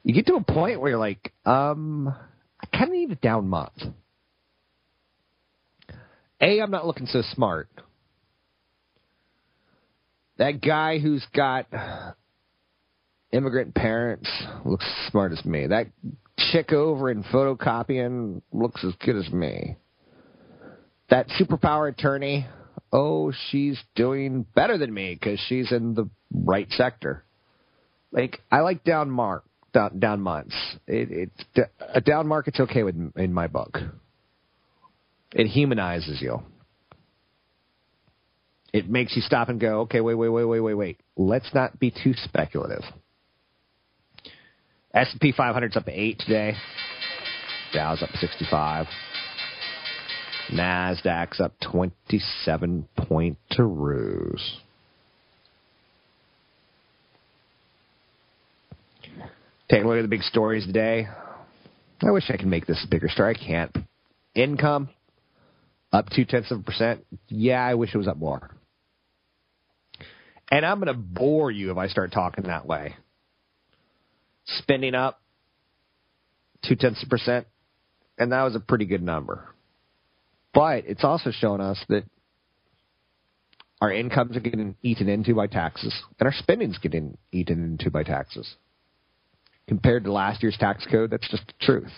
[0.03, 2.13] You get to a point where you're like, um,
[2.59, 3.81] I kind of need a down month.
[6.41, 7.69] A, I'm not looking so smart.
[10.37, 11.67] That guy who's got
[13.31, 14.29] immigrant parents
[14.65, 15.67] looks as smart as me.
[15.67, 15.87] That
[16.51, 19.77] chick over in photocopying looks as good as me.
[21.09, 22.47] That superpower attorney,
[22.91, 27.23] oh, she's doing better than me because she's in the right sector.
[28.11, 30.55] Like I like down mark down, down months.
[30.87, 33.77] It, it a uh, down market's okay with in my book.
[35.41, 36.43] It humanizes you.
[38.71, 40.99] It makes you stop and go, okay, wait, wait, wait, wait, wait, wait.
[41.17, 42.83] Let's not be too speculative.
[44.93, 46.53] S&P 500's up 8 today.
[47.73, 48.85] Dow's up 65.
[50.53, 54.59] Nasdaq's up 27 point to ruse.
[59.71, 61.07] Take a look at the big stories today.
[62.03, 63.35] I wish I could make this a bigger story.
[63.35, 63.75] I can't.
[64.35, 64.89] Income
[65.91, 67.05] up two tenths of a percent.
[67.27, 68.51] Yeah, I wish it was up more.
[70.49, 72.95] And I'm going to bore you if I start talking that way.
[74.45, 75.21] Spending up
[76.63, 77.47] two tenths of a percent,
[78.17, 79.47] and that was a pretty good number.
[80.53, 82.03] But it's also shown us that
[83.79, 88.03] our incomes are getting eaten into by taxes, and our spending's getting eaten into by
[88.03, 88.55] taxes.
[89.67, 91.91] Compared to last year's tax code, that's just the truth.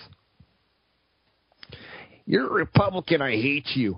[2.25, 3.97] You're a Republican, I hate you.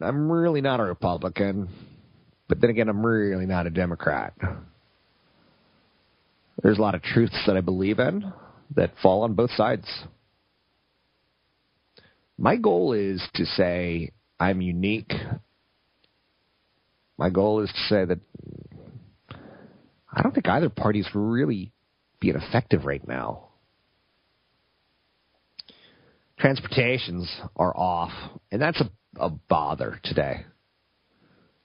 [0.00, 1.68] I'm really not a Republican,
[2.48, 4.34] but then again, I'm really not a Democrat.
[6.62, 8.32] There's a lot of truths that I believe in
[8.74, 9.86] that fall on both sides.
[12.38, 15.12] My goal is to say I'm unique.
[17.16, 18.18] My goal is to say that
[20.12, 21.72] I don't think either party's really
[22.20, 23.45] being effective right now.
[26.38, 28.12] Transportations are off,
[28.52, 30.44] and that's a, a bother today.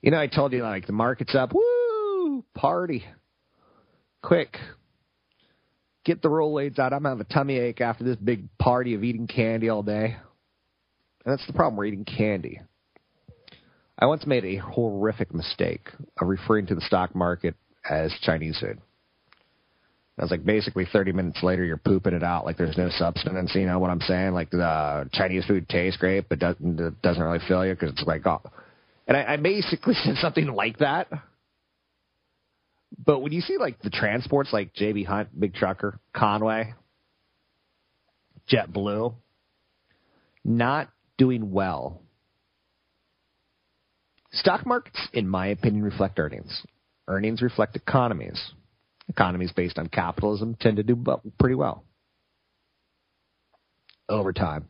[0.02, 1.54] You know, I told you like the market's up.
[1.54, 2.44] Woo!
[2.56, 3.04] Party.
[4.24, 4.58] Quick.
[6.06, 6.94] Get the Rolaids out.
[6.94, 10.18] I'm having a tummy ache after this big party of eating candy all day.
[11.26, 11.78] And that's the problem.
[11.78, 12.62] We're eating candy.
[14.00, 17.56] I once made a horrific mistake of referring to the stock market
[17.88, 18.80] as Chinese food.
[20.22, 23.56] I was like, basically, 30 minutes later, you're pooping it out like there's no substance.
[23.56, 24.34] You know what I'm saying?
[24.34, 28.28] Like the Chinese food tastes great, but doesn't doesn't really fill you because it's like,
[28.28, 28.40] oh.
[29.08, 31.08] And I, I basically said something like that.
[33.04, 36.76] But when you see like the transports, like JB Hunt, Big Trucker, Conway,
[38.48, 39.16] JetBlue,
[40.46, 42.00] not doing well.
[44.34, 46.62] Stock markets, in my opinion, reflect earnings.
[47.08, 48.52] Earnings reflect economies.
[49.12, 50.96] Economies based on capitalism tend to do
[51.38, 51.84] pretty well
[54.08, 54.70] over time.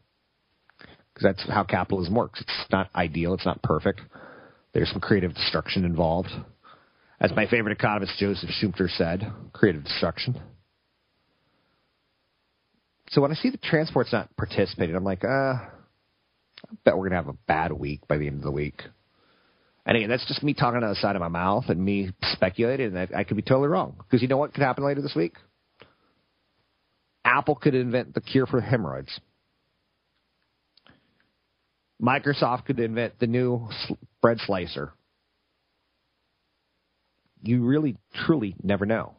[1.14, 2.42] Because that's how capitalism works.
[2.42, 4.02] It's not ideal, it's not perfect.
[4.74, 6.30] There's some creative destruction involved.
[7.20, 10.42] As my favorite economist Joseph Schumpeter said, creative destruction.
[13.10, 15.70] So when I see the transport's not participating, I'm like, uh, I
[16.84, 18.82] bet we're going to have a bad week by the end of the week.
[19.86, 22.12] And again, that's just me talking out of the side of my mouth and me
[22.34, 23.96] speculating, and I could be totally wrong.
[23.98, 25.34] Because you know what could happen later this week?
[27.26, 29.20] Apple could invent the cure for hemorrhoids.
[32.02, 33.70] Microsoft could invent the new
[34.22, 34.94] bread slicer.
[37.44, 39.16] you really, truly never know.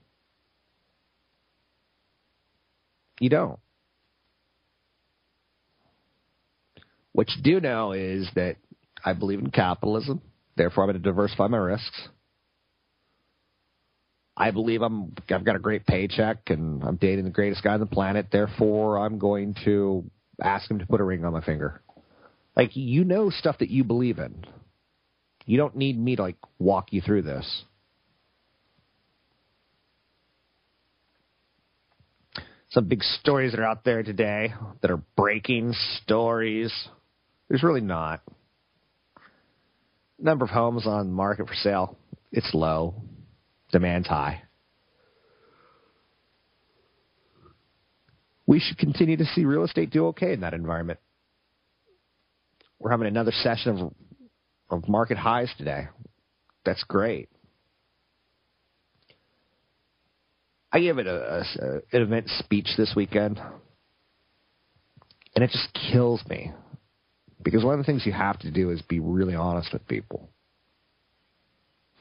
[3.20, 3.58] You don't.
[7.12, 8.56] What you do know is that
[9.04, 10.22] I believe in capitalism,
[10.56, 12.08] therefore I'm going to diversify my risks.
[14.36, 17.80] I believe I'm I've got a great paycheck and I'm dating the greatest guy on
[17.80, 20.04] the planet, therefore I'm going to
[20.42, 21.82] ask him to put a ring on my finger.
[22.56, 24.44] Like you know stuff that you believe in.
[25.44, 27.64] You don't need me to like walk you through this.
[32.70, 36.72] Some big stories that are out there today that are breaking stories.
[37.48, 38.22] There's really not.
[40.22, 41.98] Number of homes on market for sale,
[42.30, 42.94] it's low.
[43.72, 44.42] Demand's high.
[48.46, 51.00] We should continue to see real estate do okay in that environment.
[52.78, 53.92] We're having another session of
[54.70, 55.88] of market highs today.
[56.64, 57.28] That's great.
[60.72, 63.38] I gave it a, a, an event speech this weekend,
[65.34, 66.52] and it just kills me
[67.52, 70.30] because one of the things you have to do is be really honest with people.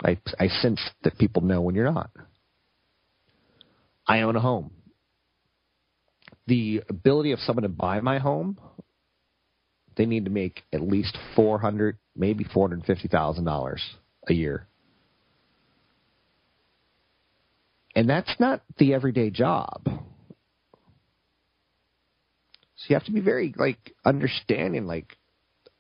[0.02, 2.10] I I sense that people know when you're not.
[4.08, 4.72] I own a home.
[6.48, 8.58] The ability of someone to buy my home,
[9.98, 13.84] they need to make at least four hundred, maybe four hundred fifty thousand dollars
[14.30, 14.68] a year.
[17.94, 19.82] And that's not the everyday job.
[19.84, 20.00] So
[22.88, 25.18] you have to be very like understanding like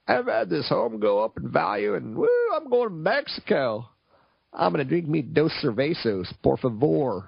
[0.07, 3.87] I've had this home go up in value and woo, I'm going to Mexico.
[4.53, 7.25] I'm going to drink me dos cervezas, por favor.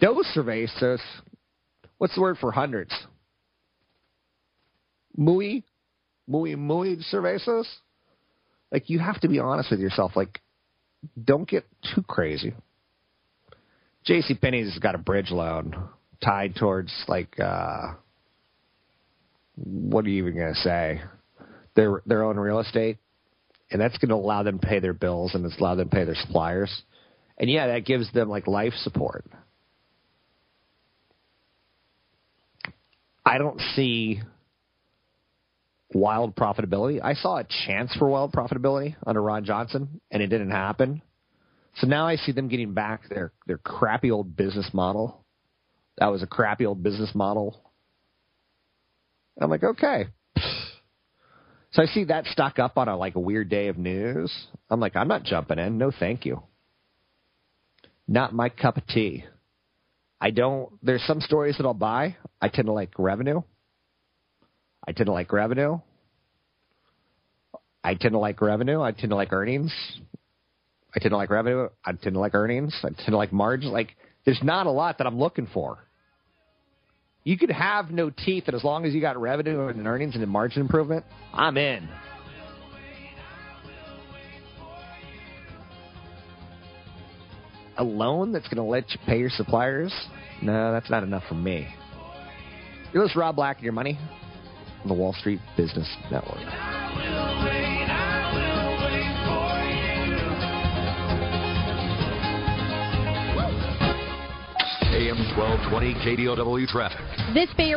[0.00, 1.00] Dos cervezas.
[1.98, 2.94] What's the word for hundreds?
[5.16, 5.64] Muy,
[6.26, 7.66] muy, muy cervezas.
[8.70, 10.12] Like you have to be honest with yourself.
[10.14, 10.40] Like,
[11.22, 12.54] don't get too crazy.
[14.04, 14.34] J.C.
[14.34, 15.88] Penney's got a bridge loan
[16.22, 17.94] tied towards like uh
[19.56, 21.00] what are you even going to say?
[21.74, 22.98] Their their own real estate,
[23.70, 25.94] and that's going to allow them to pay their bills and it's allow them to
[25.94, 26.70] pay their suppliers,
[27.38, 29.24] and yeah, that gives them like life support.
[33.24, 34.20] I don't see
[35.92, 37.00] wild profitability.
[37.02, 41.02] I saw a chance for wild profitability under Ron Johnson, and it didn't happen.
[41.78, 45.24] So now I see them getting back their their crappy old business model.
[45.98, 47.65] That was a crappy old business model.
[49.40, 50.06] I'm like, okay.
[51.72, 54.32] So I see that stuck up on a like a weird day of news.
[54.70, 55.76] I'm like, I'm not jumping in.
[55.76, 56.42] No, thank you.
[58.08, 59.24] Not my cup of tea.
[60.20, 60.72] I don't.
[60.82, 62.16] There's some stories that I'll buy.
[62.40, 63.42] I tend to like revenue.
[64.86, 65.80] I tend to like revenue.
[67.84, 68.80] I tend to like revenue.
[68.80, 69.72] I tend to like earnings.
[70.94, 71.68] I tend to like revenue.
[71.84, 72.74] I tend to like earnings.
[72.82, 73.72] I tend to like margins.
[73.72, 75.78] Like, there's not a lot that I'm looking for.
[77.26, 80.24] You could have no teeth, and as long as you got revenue and earnings and
[80.28, 81.88] margin improvement, I'm in.
[87.78, 89.92] A loan that's going to let you pay your suppliers?
[90.40, 91.66] No, that's not enough for me.
[92.92, 93.98] You're Rob Black and Your Money
[94.82, 96.75] on the Wall Street Business Network.
[105.16, 107.00] AM 1220 KDOW traffic.
[107.32, 107.74] This Bay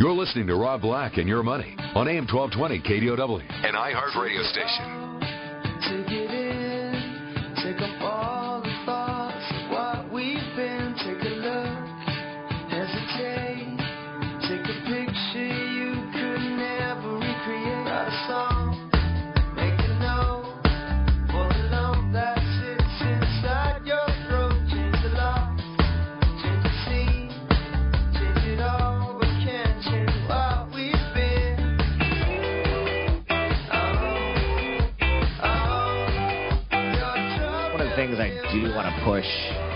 [0.00, 4.42] You're listening to Rob Black and Your Money on AM 1220 KDOW, an iHeart radio
[4.42, 5.05] station.
[38.60, 39.26] Do want to push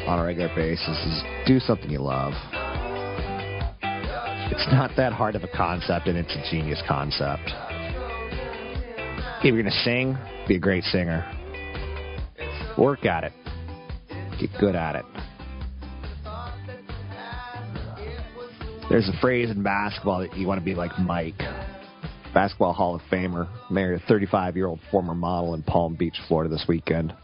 [0.08, 2.32] on a regular basis is do something you love.
[4.52, 7.42] It's not that hard of a concept, and it's a genius concept.
[9.38, 10.16] If you're going to sing,
[10.48, 11.30] be a great singer.
[12.78, 13.32] Work at it.
[14.40, 15.04] Get good at it.
[18.88, 21.38] There's a phrase in basketball that you want to be like Mike,
[22.34, 26.50] basketball Hall of Famer, married a 35 year old former model in Palm Beach, Florida
[26.50, 27.14] this weekend.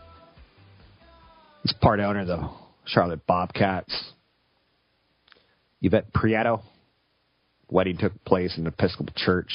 [1.67, 2.49] He's part owner of the
[2.85, 4.13] Charlotte Bobcats.
[5.83, 6.63] Yvette Prieto.
[7.69, 9.51] Wedding took place in an Episcopal church.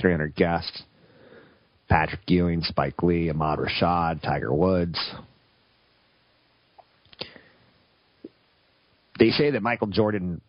[0.00, 0.84] 300 guests.
[1.88, 5.00] Patrick Ewing, Spike Lee, Ahmad Rashad, Tiger Woods.
[9.18, 10.40] They say that Michael Jordan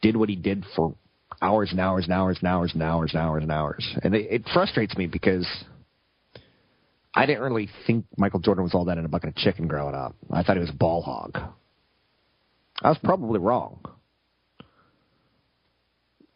[0.00, 0.94] did what he did for
[1.42, 3.96] hours and hours and hours and hours and hours and hours and hours.
[4.04, 5.44] And it, it frustrates me because
[7.14, 9.94] I didn't really think Michael Jordan was all that in a bucket of chicken growing
[9.94, 10.14] up.
[10.30, 11.38] I thought he was a ball hog.
[12.82, 13.80] I was probably wrong.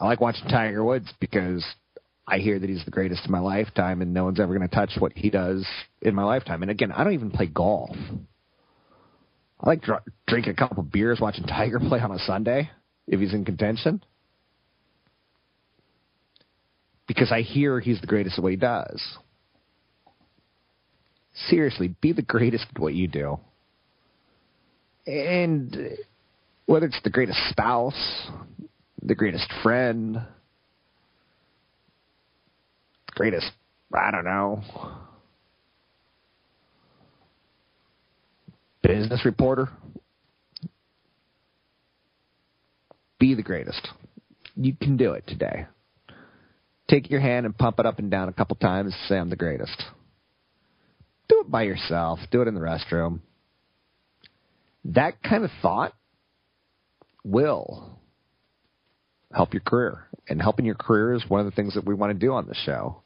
[0.00, 1.64] I like watching Tiger Woods because
[2.26, 4.74] I hear that he's the greatest in my lifetime and no one's ever going to
[4.74, 5.66] touch what he does
[6.02, 6.62] in my lifetime.
[6.62, 7.96] And again, I don't even play golf.
[9.60, 12.70] I like dr- drinking a couple beers watching Tiger play on a Sunday
[13.06, 14.02] if he's in contention.
[17.06, 19.02] Because I hear he's the greatest at what he does.
[21.48, 23.38] Seriously, be the greatest at what you do.
[25.06, 25.76] And
[26.66, 28.28] whether it's the greatest spouse,
[29.02, 30.22] the greatest friend,
[33.14, 33.50] greatest,
[33.92, 34.62] I don't know,
[38.82, 39.68] business reporter.
[43.18, 43.88] Be the greatest.
[44.56, 45.66] You can do it today.
[46.88, 48.92] Take your hand and pump it up and down a couple times.
[48.92, 49.82] And say, I'm the greatest.
[51.28, 52.18] Do it by yourself.
[52.30, 53.20] Do it in the restroom.
[54.86, 55.94] That kind of thought
[57.24, 57.98] will
[59.32, 60.08] help your career.
[60.28, 62.46] And helping your career is one of the things that we want to do on
[62.46, 63.02] the show.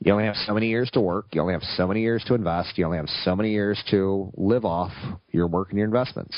[0.00, 1.26] You only have so many years to work.
[1.32, 2.76] You only have so many years to invest.
[2.76, 4.92] You only have so many years to live off
[5.30, 6.36] your work and your investments.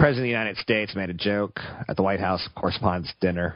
[0.00, 3.54] President of the United States made a joke at the White House Correspondents' Dinner.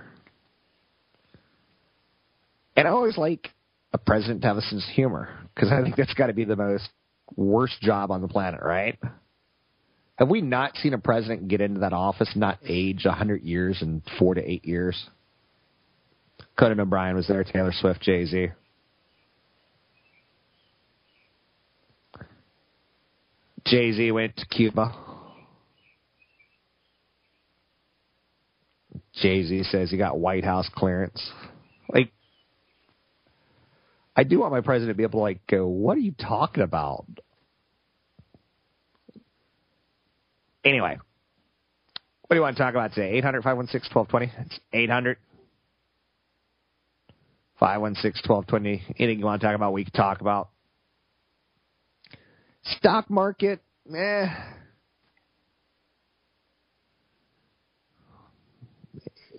[2.76, 3.49] And I always like
[3.95, 6.45] a president to have a sense of humor because I think that's got to be
[6.45, 6.86] the most
[7.34, 8.99] worst job on the planet, right?
[10.16, 14.03] Have we not seen a president get into that office, not age 100 years and
[14.18, 15.03] four to eight years?
[16.59, 18.49] Conan O'Brien was there, Taylor Swift, Jay Z.
[23.64, 24.95] Jay Z went to Cuba.
[29.20, 31.30] Jay Z says he got White House clearance.
[31.88, 32.12] Like,
[34.16, 36.62] I do want my president to be able to like go, "What are you talking
[36.62, 37.06] about?"
[40.64, 40.98] Anyway,
[42.26, 43.18] what do you want to talk about today?
[43.18, 44.46] 800 516 1220.
[44.46, 45.18] It's 800
[47.60, 48.94] 516 1220.
[48.98, 50.48] Anything you want to talk about, we can talk about.
[52.62, 53.60] Stock market,
[53.94, 54.26] eh.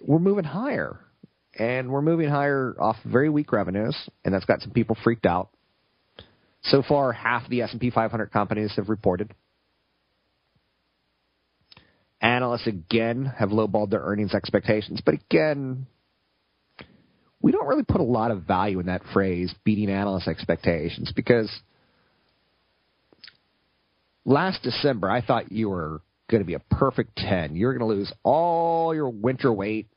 [0.05, 0.99] We're moving higher.
[1.57, 3.95] And we're moving higher off very weak revenues,
[4.25, 5.49] and that's got some people freaked out.
[6.63, 9.33] So far, half the S&P 500 companies have reported.
[12.19, 15.87] Analysts again have lowballed their earnings expectations, but again,
[17.41, 21.49] we don't really put a lot of value in that phrase, beating analyst expectations, because
[24.25, 27.55] last December I thought you were going to be a perfect 10.
[27.55, 29.87] You're going to lose all your winter weight.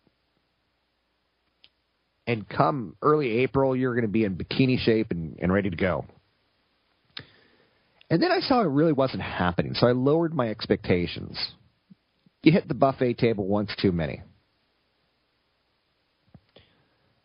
[2.29, 5.77] And come early April, you're going to be in bikini shape and, and ready to
[5.77, 6.05] go.
[8.11, 11.37] And then I saw it really wasn't happening, so I lowered my expectations
[12.43, 14.23] you hit the buffet table once too many.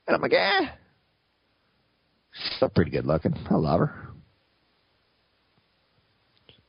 [0.08, 0.66] And I'm like, eh,
[2.34, 3.34] she's still pretty good looking.
[3.50, 4.10] I love her.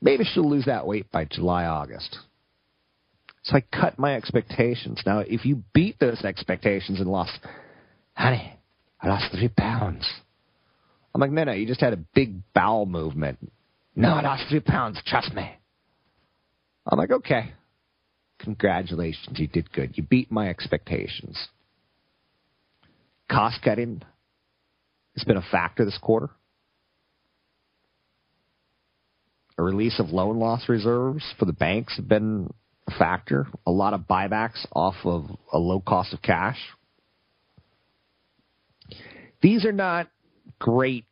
[0.00, 2.18] Maybe she'll lose that weight by July, August.
[3.42, 5.02] So I cut my expectations.
[5.04, 7.38] Now, if you beat those expectations and lost,
[8.14, 8.58] honey,
[9.00, 10.08] I lost three pounds.
[11.14, 13.38] I'm like, no, no, you just had a big bowel movement.
[13.94, 15.00] No, I lost three pounds.
[15.06, 15.48] Trust me.
[16.86, 17.52] I'm like, okay.
[18.40, 19.96] Congratulations, you did good.
[19.96, 21.48] You beat my expectations.
[23.30, 24.02] Cost cutting
[25.16, 26.30] has been a factor this quarter.
[29.56, 32.52] A release of loan loss reserves for the banks have been
[32.88, 33.46] a factor.
[33.66, 36.58] A lot of buybacks off of a low cost of cash.
[39.44, 40.08] These are not
[40.58, 41.04] great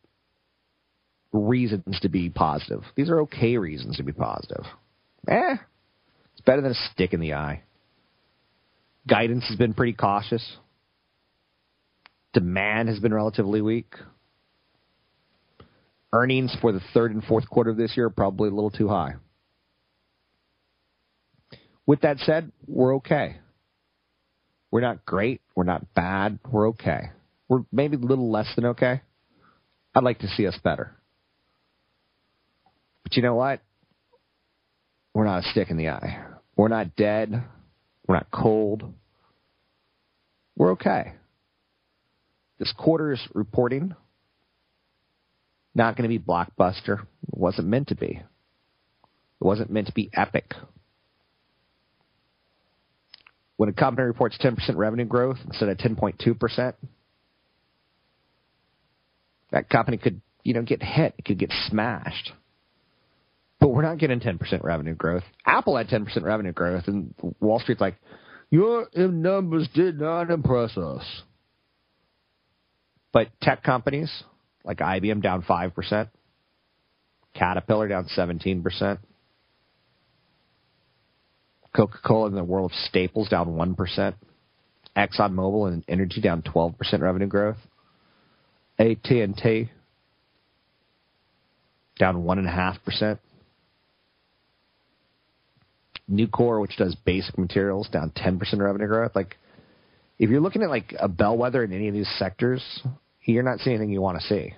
[1.34, 2.82] reasons to be positive.
[2.96, 4.64] These are okay reasons to be positive.
[5.28, 5.56] Eh,
[6.32, 7.62] it's better than a stick in the eye.
[9.06, 10.56] Guidance has been pretty cautious.
[12.32, 13.92] Demand has been relatively weak.
[16.10, 18.88] Earnings for the third and fourth quarter of this year are probably a little too
[18.88, 19.16] high.
[21.84, 23.36] With that said, we're okay.
[24.70, 25.42] We're not great.
[25.54, 26.38] We're not bad.
[26.50, 27.10] We're okay.
[27.53, 29.03] We're maybe a little less than okay.
[29.94, 30.96] I'd like to see us better.
[33.03, 33.61] But you know what?
[35.12, 36.24] We're not a stick in the eye.
[36.57, 37.44] We're not dead.
[38.09, 38.94] We're not cold.
[40.57, 41.12] We're okay.
[42.59, 43.94] This quarter's reporting
[45.74, 47.03] not going to be blockbuster.
[47.03, 48.12] It wasn't meant to be.
[48.16, 50.55] It wasn't meant to be epic.
[53.59, 56.72] When a company reports 10% revenue growth instead of 10.2%,
[59.53, 61.14] that company could, you know, get hit.
[61.18, 62.32] It could get smashed.
[63.61, 65.22] But we're not getting 10% revenue growth.
[65.46, 67.94] Apple had 10% revenue growth, and Wall Street's like,
[68.50, 71.22] your numbers did not impress us.
[73.12, 74.11] But tech companies
[74.64, 76.09] like IBM down 5%,
[77.34, 78.98] Caterpillar down 17%,
[81.74, 84.14] Coca Cola in the world of staples down 1%,
[84.96, 87.57] ExxonMobil and energy down 12% revenue growth,
[88.78, 89.70] AT&T
[91.98, 93.18] down 1.5%.
[96.10, 99.12] Nucor, which does basic materials, down 10% revenue growth.
[99.14, 99.36] Like,
[100.18, 102.62] if you're looking at like a bellwether in any of these sectors,
[103.24, 104.54] you're not seeing anything you want to see.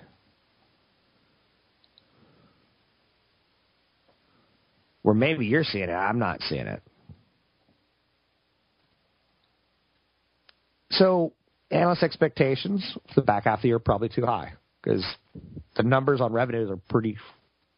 [5.01, 6.81] Where maybe you're seeing it, I'm not seeing it.
[10.89, 11.33] So,
[11.71, 15.03] analyst expectations for the back half of the year are probably too high because
[15.75, 17.17] the numbers on revenues are pretty,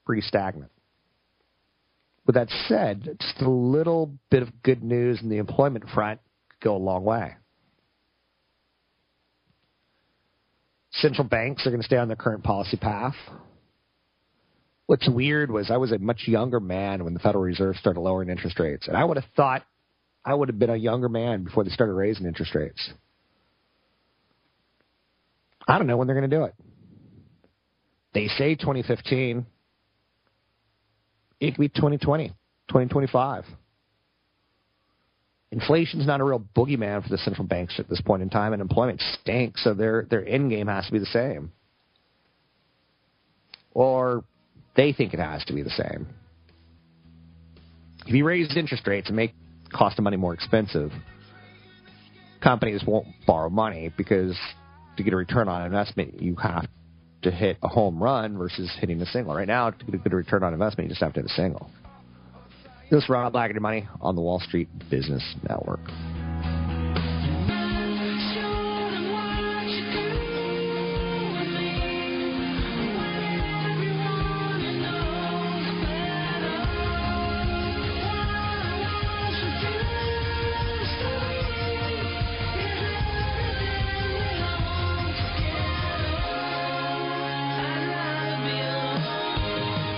[0.06, 0.72] pretty stagnant.
[2.26, 6.20] With that said, just a little bit of good news in the employment front
[6.50, 7.36] could go a long way.
[10.92, 13.16] Central banks are going to stay on their current policy path.
[14.88, 18.30] What's weird was I was a much younger man when the Federal Reserve started lowering
[18.30, 19.64] interest rates, and I would have thought
[20.26, 22.92] I would have been a younger man before they started raising interest rates.
[25.68, 26.56] I don't know when they're going to do it.
[28.14, 29.46] They say 2015.
[31.40, 33.44] It could be 2020, 2025.
[35.52, 38.62] Inflation's not a real boogeyman for the central banks at this point in time, and
[38.62, 41.52] employment stinks, so their their end game has to be the same.
[43.74, 44.24] Or
[44.76, 46.08] they think it has to be the same.
[48.06, 49.34] If you raise interest rates and make
[49.72, 50.92] cost of money more expensive,
[52.42, 54.38] companies won't borrow money because
[54.98, 56.68] to get a return on investment, you have
[57.24, 59.36] to hit a home run versus hitting a single.
[59.36, 61.70] Right now, to get a return on investment, you just have to hit a single.
[62.90, 65.82] This is Rob Black and money on the Wall Street Business Network.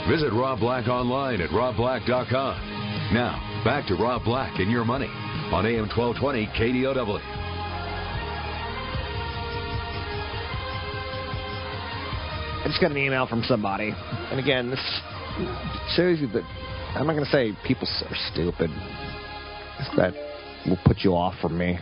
[0.10, 3.14] Visit Rob Black online at robblack.com.
[3.14, 7.20] Now, back to Rob Black and your money on AM 1220 KDOW.
[12.58, 13.94] I just got an email from somebody,
[14.32, 14.80] and again, this
[15.96, 16.44] shows you that
[16.96, 18.72] I'm not going to say people are stupid.
[19.78, 20.14] Just that
[20.68, 21.78] will put you off from me.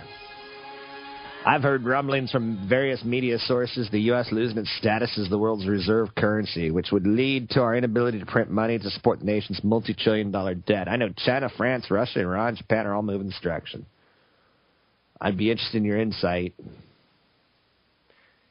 [1.48, 4.28] I've heard rumblings from various media sources the U.S.
[4.34, 8.26] losing its status as the world's reserve currency, which would lead to our inability to
[8.26, 10.90] print money to support the nation's multi trillion dollar debt.
[10.90, 13.86] I know China, France, Russia, Iran, Japan are all moving this direction.
[15.22, 16.54] I'd be interested in your insight.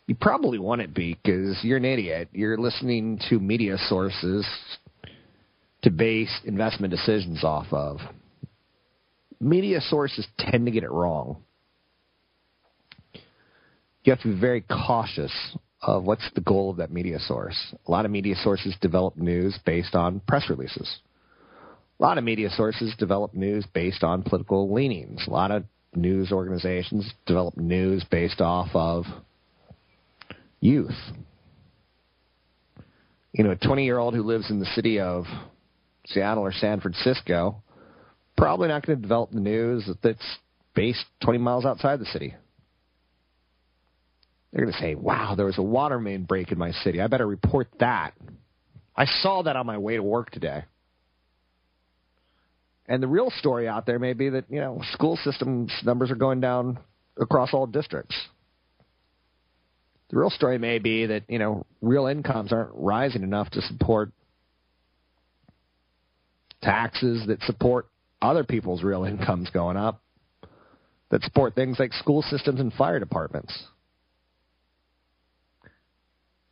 [0.06, 2.30] You probably want it be because you're an idiot.
[2.32, 4.48] You're listening to media sources
[5.82, 7.98] to base investment decisions off of.
[9.38, 11.42] Media sources tend to get it wrong
[14.06, 15.32] you have to be very cautious
[15.82, 17.56] of what's the goal of that media source.
[17.86, 21.00] A lot of media sources develop news based on press releases.
[21.98, 25.24] A lot of media sources develop news based on political leanings.
[25.26, 29.04] A lot of news organizations develop news based off of
[30.60, 30.94] youth.
[33.32, 35.24] You know, a 20 year old who lives in the city of
[36.06, 37.62] Seattle or San Francisco
[38.36, 40.36] probably not going to develop the news that's
[40.74, 42.34] based 20 miles outside the city.
[44.56, 47.02] They're going to say, wow, there was a water main break in my city.
[47.02, 48.14] I better report that.
[48.96, 50.64] I saw that on my way to work today.
[52.88, 56.14] And the real story out there may be that, you know, school systems numbers are
[56.14, 56.78] going down
[57.20, 58.16] across all districts.
[60.08, 64.10] The real story may be that, you know, real incomes aren't rising enough to support
[66.62, 67.88] taxes that support
[68.22, 70.00] other people's real incomes going up,
[71.10, 73.52] that support things like school systems and fire departments.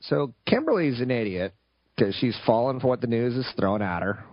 [0.09, 1.55] So Kimberly's an idiot
[1.97, 4.25] because she's fallen for what the news is throwing at her.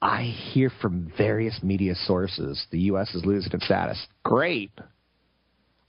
[0.00, 3.14] I hear from various media sources the U.S.
[3.14, 4.06] is losing its status.
[4.22, 4.70] Great.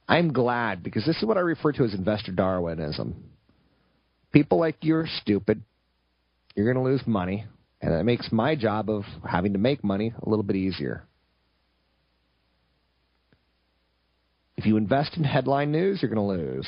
[0.07, 3.15] I'm glad because this is what I refer to as investor Darwinism.
[4.31, 5.63] People like you are stupid.
[6.55, 7.45] You're going to lose money,
[7.81, 11.03] and that makes my job of having to make money a little bit easier.
[14.57, 16.67] If you invest in headline news, you're going to lose.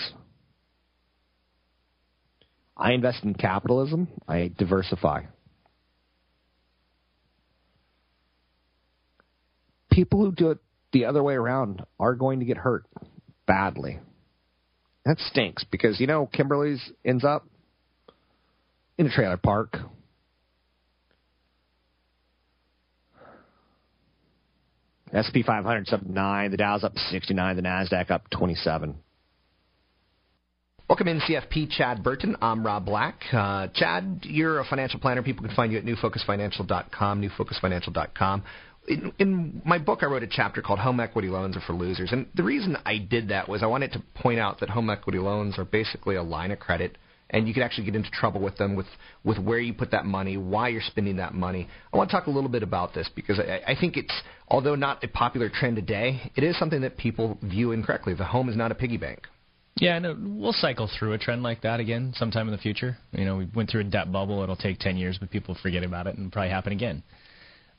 [2.77, 4.07] I invest in capitalism.
[4.27, 5.23] I diversify.
[9.89, 10.59] People who do it
[10.93, 12.85] the other way around are going to get hurt
[13.47, 13.99] badly.
[15.05, 17.47] That stinks because, you know, Kimberly's ends up
[18.97, 19.77] in a trailer park.
[25.15, 28.97] SP 500 up 9, the Dow's up 69, the NASDAQ up 27.
[30.89, 32.37] Welcome in, CFP Chad Burton.
[32.41, 33.21] I'm Rob Black.
[33.33, 35.21] Uh, Chad, you're a financial planner.
[35.21, 38.43] People can find you at newfocusfinancial.com, newfocusfinancial.com.
[38.87, 42.13] In, in my book, I wrote a chapter called Home Equity Loans Are for Losers.
[42.13, 45.19] And the reason I did that was I wanted to point out that home equity
[45.19, 46.97] loans are basically a line of credit
[47.31, 48.85] and you could actually get into trouble with them with,
[49.25, 51.67] with where you put that money, why you're spending that money.
[51.91, 54.75] I want to talk a little bit about this because I, I think it's, although
[54.75, 58.13] not a popular trend today, it is something that people view incorrectly.
[58.13, 59.27] The home is not a piggy bank.
[59.79, 62.97] Yeah, no, we'll cycle through a trend like that again sometime in the future.
[63.11, 64.41] You know, we went through a debt bubble.
[64.43, 67.03] It'll take 10 years, but people forget about it and probably happen again.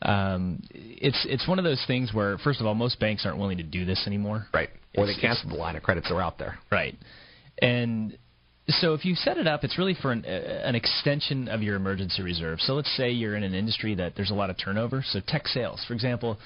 [0.01, 3.59] Um, it's it's one of those things where, first of all, most banks aren't willing
[3.59, 4.47] to do this anymore.
[4.55, 4.71] Right.
[4.97, 6.59] Or they cancel the line of credits that are out there.
[6.71, 6.97] Right.
[7.61, 8.17] And
[8.69, 11.77] so if you set it up, it's really for an, uh, an extension of your
[11.77, 12.61] emergency reserve.
[12.61, 15.03] So let's say you're in an industry that there's a lot of turnover.
[15.07, 16.39] So tech sales, for example,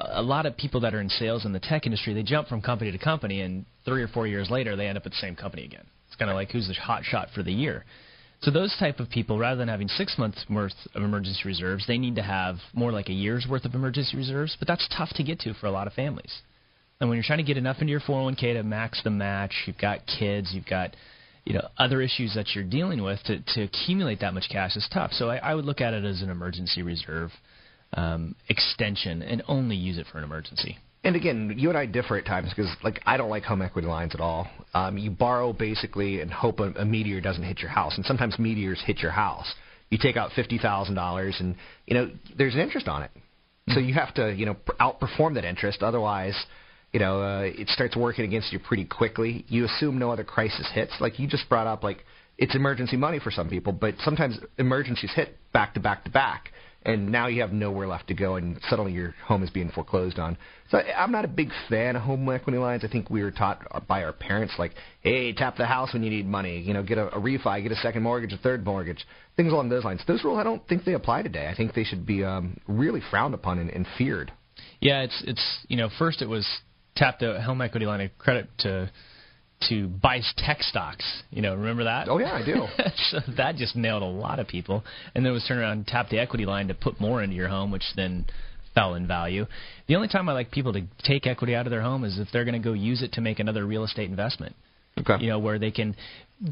[0.00, 2.62] a lot of people that are in sales in the tech industry, they jump from
[2.62, 5.36] company to company, and three or four years later, they end up at the same
[5.36, 5.84] company again.
[6.06, 7.84] It's kind of like who's the hot shot for the year.
[8.42, 11.98] So those type of people, rather than having six months worth of emergency reserves, they
[11.98, 14.56] need to have more like a year's worth of emergency reserves.
[14.58, 16.40] But that's tough to get to for a lot of families.
[17.00, 19.78] And when you're trying to get enough into your 401k to max the match, you've
[19.78, 20.94] got kids, you've got
[21.44, 24.88] you know other issues that you're dealing with to, to accumulate that much cash is
[24.92, 25.12] tough.
[25.12, 27.30] So I, I would look at it as an emergency reserve
[27.94, 30.78] um, extension and only use it for an emergency.
[31.04, 33.88] And again, you and I differ at times because, like, I don't like home equity
[33.88, 34.48] lines at all.
[34.72, 38.38] Um, you borrow basically and hope a, a meteor doesn't hit your house, and sometimes
[38.38, 39.52] meteors hit your house.
[39.90, 43.10] You take out fifty thousand dollars, and you know there's an interest on it,
[43.70, 45.82] so you have to you know outperform that interest.
[45.82, 46.36] Otherwise,
[46.92, 49.44] you know uh, it starts working against you pretty quickly.
[49.48, 50.92] You assume no other crisis hits.
[51.00, 52.04] Like you just brought up, like
[52.38, 56.52] it's emergency money for some people, but sometimes emergencies hit back to back to back
[56.84, 60.18] and now you have nowhere left to go, and suddenly your home is being foreclosed
[60.18, 60.36] on.
[60.70, 62.84] So I'm not a big fan of home equity lines.
[62.84, 66.10] I think we were taught by our parents, like, hey, tap the house when you
[66.10, 69.06] need money, you know, get a, a refi, get a second mortgage, a third mortgage,
[69.36, 70.00] things along those lines.
[70.06, 71.48] Those rules, I don't think they apply today.
[71.48, 74.32] I think they should be um, really frowned upon and, and feared.
[74.80, 76.46] Yeah, it's it's you know first it was
[76.96, 78.90] tap the home equity line of credit to
[79.68, 81.04] to buy tech stocks.
[81.30, 82.08] You know, remember that?
[82.08, 82.66] Oh yeah, I do.
[83.10, 84.84] so that just nailed a lot of people.
[85.14, 87.36] And then it was turn around and tap the equity line to put more into
[87.36, 88.26] your home, which then
[88.74, 89.46] fell in value.
[89.86, 92.28] The only time I like people to take equity out of their home is if
[92.32, 94.54] they're going to go use it to make another real estate investment.
[94.98, 95.22] Okay.
[95.22, 95.96] You know, where they can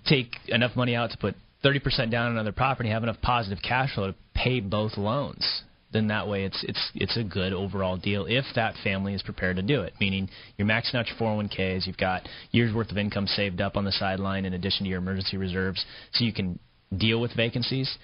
[0.07, 1.35] take enough money out to put
[1.65, 5.63] 30% down on another property, have enough positive cash flow to pay both loans.
[5.93, 9.57] Then that way it's it's it's a good overall deal if that family is prepared
[9.57, 9.95] to do it.
[10.01, 13.85] Meaning you're maxing out your 401ks, you've got years worth of income saved up on
[13.85, 16.59] the sideline in addition to your emergency reserves, so you can
[16.97, 17.99] deal with vacancies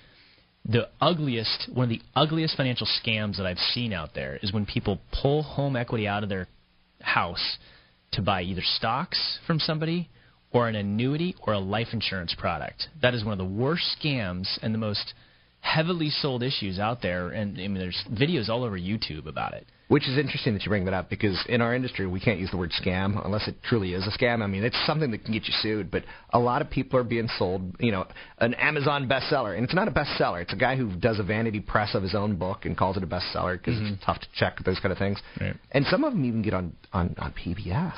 [0.68, 4.66] the ugliest, one of the ugliest financial scams that I've seen out there is when
[4.66, 6.48] people pull home equity out of their
[7.00, 7.58] house
[8.12, 10.08] to buy either stocks from somebody
[10.50, 12.88] or an annuity or a life insurance product.
[13.00, 15.14] That is one of the worst scams and the most
[15.66, 17.28] heavily sold issues out there.
[17.28, 19.66] And I mean, there's videos all over YouTube about it.
[19.88, 22.50] Which is interesting that you bring that up because in our industry we can't use
[22.50, 24.42] the word scam unless it truly is a scam.
[24.42, 27.04] I mean, it's something that can get you sued, but a lot of people are
[27.04, 28.04] being sold, you know,
[28.38, 30.42] an Amazon bestseller, and it's not a bestseller.
[30.42, 33.04] It's a guy who does a vanity press of his own book and calls it
[33.04, 34.04] a bestseller because it's mm-hmm.
[34.04, 35.22] tough to check those kind of things.
[35.40, 35.54] Right.
[35.70, 37.94] And some of them even get on on on PBS.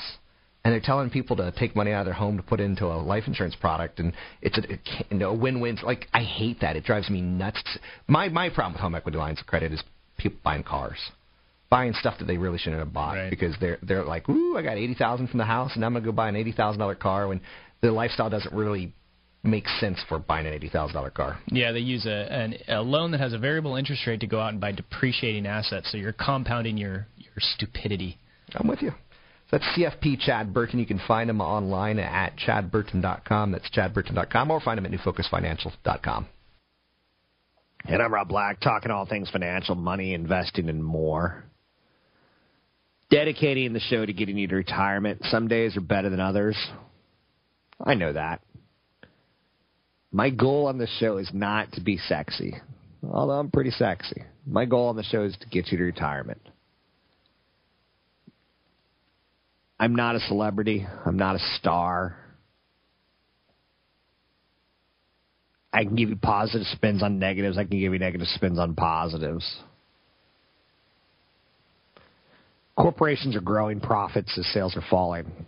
[0.64, 2.98] And they're telling people to take money out of their home to put into a
[2.98, 5.78] life insurance product, and it's a, know, a win-win.
[5.82, 7.62] Like I hate that; it drives me nuts.
[8.06, 9.82] My my problem with home equity lines of credit is
[10.18, 10.98] people buying cars
[11.70, 13.30] buying stuff that they really shouldn't have bought Right.
[13.30, 16.04] because they're they're like, ooh, I got eighty thousand from the house, and I'm gonna
[16.04, 17.40] go buy an eighty thousand dollar car when
[17.80, 18.92] the lifestyle doesn't really
[19.44, 21.38] make sense for buying an eighty thousand dollar car.
[21.46, 24.40] Yeah, they use a, an, a loan that has a variable interest rate to go
[24.40, 28.18] out and buy depreciating assets, so you're compounding your, your stupidity.
[28.54, 28.92] I'm with you.
[29.51, 30.78] That's CFP Chad Burton.
[30.78, 33.53] You can find him online at chadburton.com.
[33.53, 36.26] That's chadburton.com, or find him at newfocusfinancial.com.
[37.84, 41.44] And I'm Rob Black, talking all things financial, money, investing, and more.
[43.11, 45.22] Dedicating the show to getting you to retirement.
[45.30, 46.57] Some days are better than others.
[47.82, 48.42] I know that.
[50.12, 52.57] My goal on this show is not to be sexy,
[53.11, 54.22] although I'm pretty sexy.
[54.46, 56.40] My goal on the show is to get you to retirement.
[59.81, 60.87] I'm not a celebrity.
[61.07, 62.16] I'm not a star.
[65.72, 67.59] I can give you positive spins on negatives.
[67.59, 69.45] I can give you negative spins on positives.
[72.76, 75.47] Corporations are growing profits as sales are falling.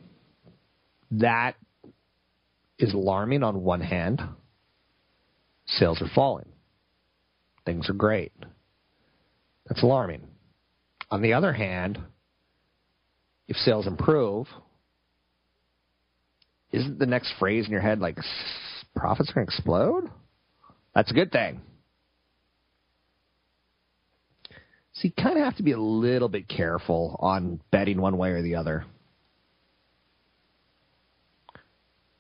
[1.13, 1.55] That
[2.79, 4.21] is alarming on one hand.
[5.67, 6.47] Sales are falling.
[7.65, 8.33] Things are great.
[9.69, 10.23] That's alarming.
[11.11, 11.99] On the other hand,
[13.51, 14.47] if sales improve,
[16.71, 18.17] isn't the next phrase in your head like
[18.95, 20.09] profits are going to explode?
[20.95, 21.61] That's a good thing.
[24.93, 28.31] So you kind of have to be a little bit careful on betting one way
[28.31, 28.85] or the other.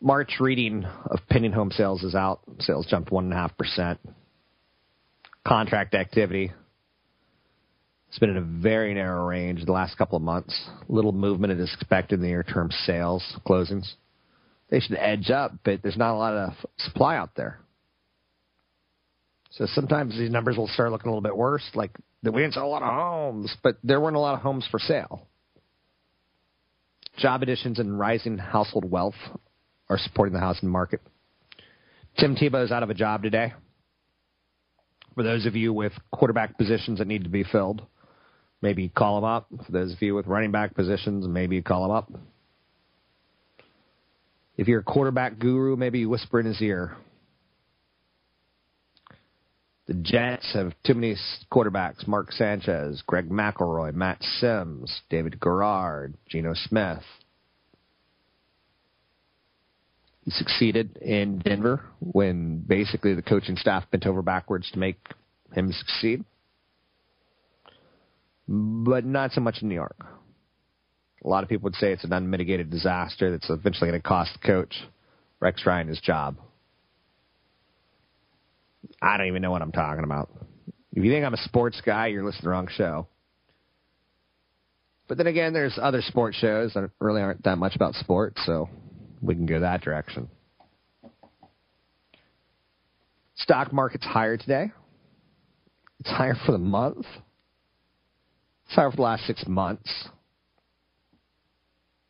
[0.00, 2.40] March reading of pending home sales is out.
[2.58, 4.00] Sales jumped one and a half percent.
[5.46, 6.50] Contract activity
[8.10, 10.68] it's been in a very narrow range the last couple of months.
[10.88, 13.88] Little movement is expected in the near term sales closings.
[14.68, 17.60] They should edge up, but there's not a lot of supply out there.
[19.52, 21.92] So sometimes these numbers will start looking a little bit worse, like
[22.24, 24.80] we didn't sell a lot of homes, but there weren't a lot of homes for
[24.80, 25.28] sale.
[27.16, 29.14] Job additions and rising household wealth
[29.88, 31.00] are supporting the housing market.
[32.18, 33.52] Tim Tebow is out of a job today.
[35.14, 37.82] For those of you with quarterback positions that need to be filled,
[38.62, 39.48] maybe call him up.
[39.66, 42.12] For those of you with running back positions, maybe call him up.
[44.56, 46.96] If you're a quarterback guru, maybe whisper in his ear.
[49.86, 51.16] The Jets have too many
[51.50, 57.02] quarterbacks Mark Sanchez, Greg McElroy, Matt Simms, David Garrard, Geno Smith.
[60.24, 64.98] He succeeded in Denver when basically the coaching staff bent over backwards to make
[65.54, 66.24] him succeed
[68.52, 70.04] but not so much in New York.
[71.24, 74.36] A lot of people would say it's an unmitigated disaster that's eventually going to cost
[74.44, 74.74] coach,
[75.38, 76.36] Rex Ryan, his job.
[79.00, 80.30] I don't even know what I'm talking about.
[80.92, 83.06] If you think I'm a sports guy, you're listening to the wrong show.
[85.06, 88.68] But then again, there's other sports shows that really aren't that much about sports, so
[89.22, 90.28] we can go that direction.
[93.36, 94.72] Stock market's higher today.
[96.00, 97.06] It's higher for the month.
[98.74, 99.90] Sorry for the last six months.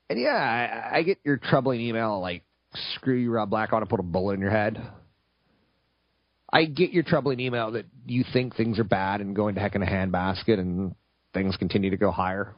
[0.09, 2.43] And yeah, I, I get your troubling email like,
[2.95, 4.81] screw you, Rob Black, I want to put a bullet in your head.
[6.53, 9.77] I get your troubling email that you think things are bad and going to heck
[9.77, 10.95] in a handbasket and
[11.33, 12.55] things continue to go higher.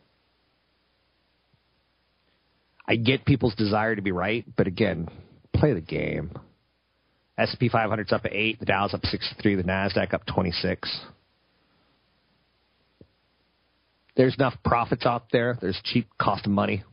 [2.88, 5.08] I get people's desire to be right, but again,
[5.54, 6.32] play the game.
[7.38, 11.00] S&P 500's up at 8, the Dow's up 63, the Nasdaq up 26.
[14.16, 15.58] There's enough profits out there.
[15.60, 16.84] There's cheap cost of money.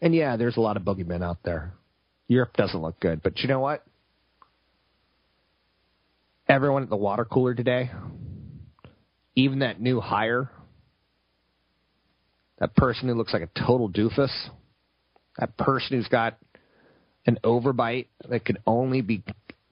[0.00, 1.74] And yeah, there's a lot of boogeymen out there.
[2.28, 3.84] Europe doesn't look good, but you know what?
[6.48, 7.90] Everyone at the water cooler today,
[9.34, 10.50] even that new hire,
[12.58, 14.30] that person who looks like a total doofus,
[15.38, 16.38] that person who's got
[17.26, 19.22] an overbite that could only be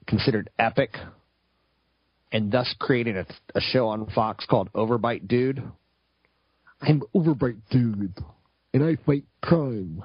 [0.05, 0.95] considered epic
[2.35, 3.25] and thus creating a,
[3.55, 5.63] a show on Fox called Overbite Dude.
[6.81, 8.13] I'm Overbite Dude,
[8.73, 10.03] and I fight crime.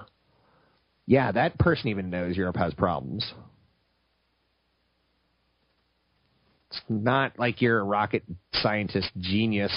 [1.07, 3.29] Yeah, that person even knows Europe has problems.
[6.71, 8.23] It's not like you're a rocket
[8.53, 9.73] scientist genius,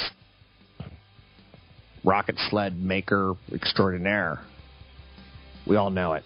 [2.04, 4.42] rocket sled maker extraordinaire.
[5.66, 6.24] We all know it.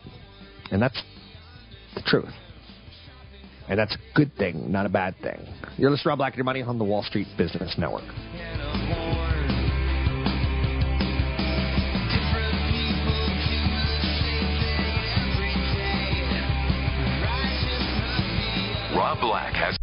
[0.72, 1.02] And that's
[1.96, 2.34] the truth.
[3.70, 5.46] And that's a good thing, not a bad thing.
[5.78, 8.06] You're listening to Rob Black and Your Money on the Wall Street Business Network.
[18.96, 19.77] Rob Black has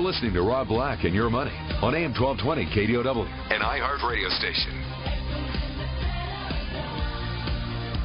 [0.00, 4.30] You're listening to Rob Black and Your Money on AM 1220 KDOW, an iHeart radio
[4.30, 4.72] station.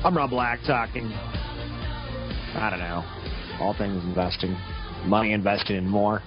[0.04, 3.02] I'm Rob Black talking, I don't know,
[3.62, 4.58] all things investing,
[5.06, 6.22] money invested in more.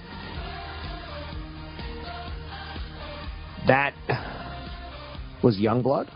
[3.67, 3.93] That
[5.43, 6.11] was Youngblood.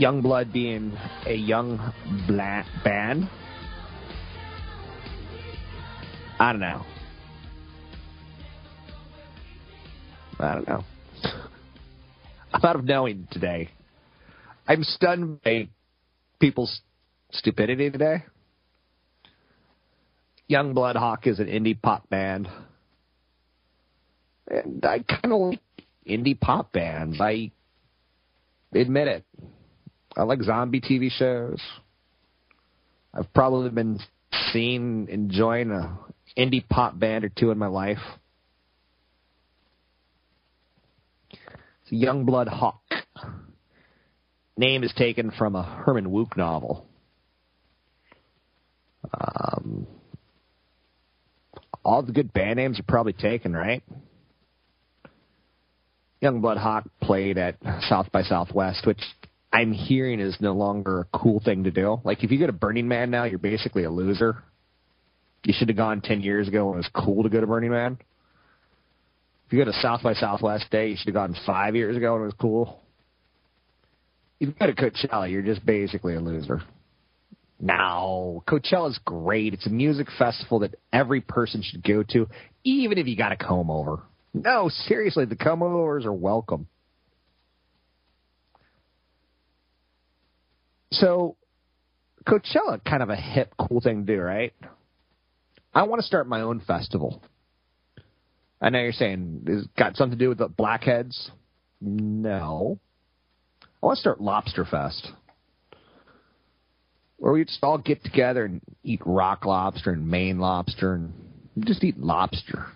[0.00, 0.96] Youngblood being
[1.26, 1.92] a young
[2.26, 3.28] black band.
[6.40, 6.82] I don't know.
[10.38, 10.84] I don't know.
[12.52, 13.70] I'm out of knowing today.
[14.66, 15.68] I'm stunned by
[16.38, 16.80] people's
[17.32, 18.24] stupidity today.
[20.48, 22.48] Youngblood Hawke is an indie pop band.
[24.46, 25.60] And I kind of like
[26.08, 27.20] indie pop bands.
[27.20, 27.50] I
[28.72, 29.24] admit it.
[30.16, 31.60] I like zombie TV shows.
[33.12, 33.98] I've probably been
[34.52, 35.98] seen enjoying a
[36.36, 37.98] indie pop band or two in my life.
[41.30, 42.80] It's a Youngblood Hawke.
[44.56, 46.84] Name is taken from a Herman Wouk novel.
[49.12, 49.86] Um,
[51.84, 53.82] all the good band names are probably taken, right?
[56.22, 57.56] Youngblood Hawke played at
[57.88, 59.00] South by Southwest, which
[59.52, 62.00] I'm hearing is no longer a cool thing to do.
[62.04, 64.42] Like if you go to Burning Man now, you're basically a loser.
[65.44, 67.70] You should have gone ten years ago when it was cool to go to Burning
[67.70, 67.98] Man.
[69.46, 72.12] If you go to South by Southwest Day, you should have gone five years ago
[72.12, 72.80] when it was cool.
[74.40, 76.60] If you go to Coachella, you're just basically a loser.
[77.60, 79.54] No, Coachella's great.
[79.54, 82.28] It's a music festival that every person should go to,
[82.62, 84.02] even if you got a comb over.
[84.32, 86.68] No, seriously, the comb overs are welcome.
[90.92, 91.36] So,
[92.26, 94.52] Coachella, kind of a hip, cool thing to do, right?
[95.74, 97.22] I want to start my own festival.
[98.60, 101.30] I know you're saying it's got something to do with the blackheads.
[101.80, 102.78] No,
[103.62, 105.12] I want to start Lobster Fest,
[107.18, 111.12] where we just all get together and eat rock lobster and Maine lobster and
[111.60, 112.66] just eat lobster.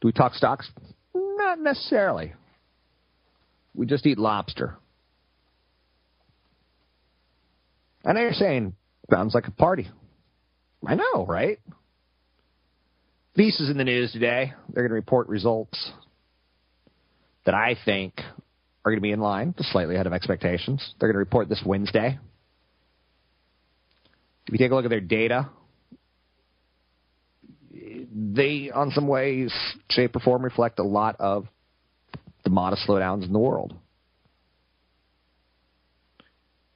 [0.00, 0.70] Do we talk stocks?
[1.14, 2.34] Not necessarily.
[3.74, 4.76] We just eat lobster.
[8.04, 8.74] I know you're saying
[9.10, 9.88] sounds like a party.
[10.86, 11.58] I know, right?
[13.36, 14.52] Visa's in the news today.
[14.68, 15.92] They're going to report results
[17.44, 18.20] that I think
[18.84, 20.94] are going to be in line, slightly ahead of expectations.
[20.98, 22.18] They're going to report this Wednesday.
[24.46, 25.48] If you take a look at their data,
[27.72, 29.52] they, on some ways,
[29.90, 31.46] shape, or form, reflect a lot of
[32.44, 33.74] the modest slowdowns in the world.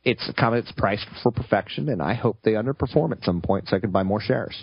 [0.03, 3.69] It's a company that's priced for perfection, and I hope they underperform at some point
[3.69, 4.57] so I can buy more shares.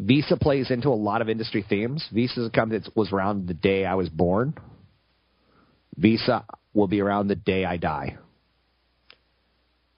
[0.00, 2.06] Visa plays into a lot of industry themes.
[2.12, 4.54] Visa is a company that was around the day I was born.
[5.96, 8.16] Visa will be around the day I die.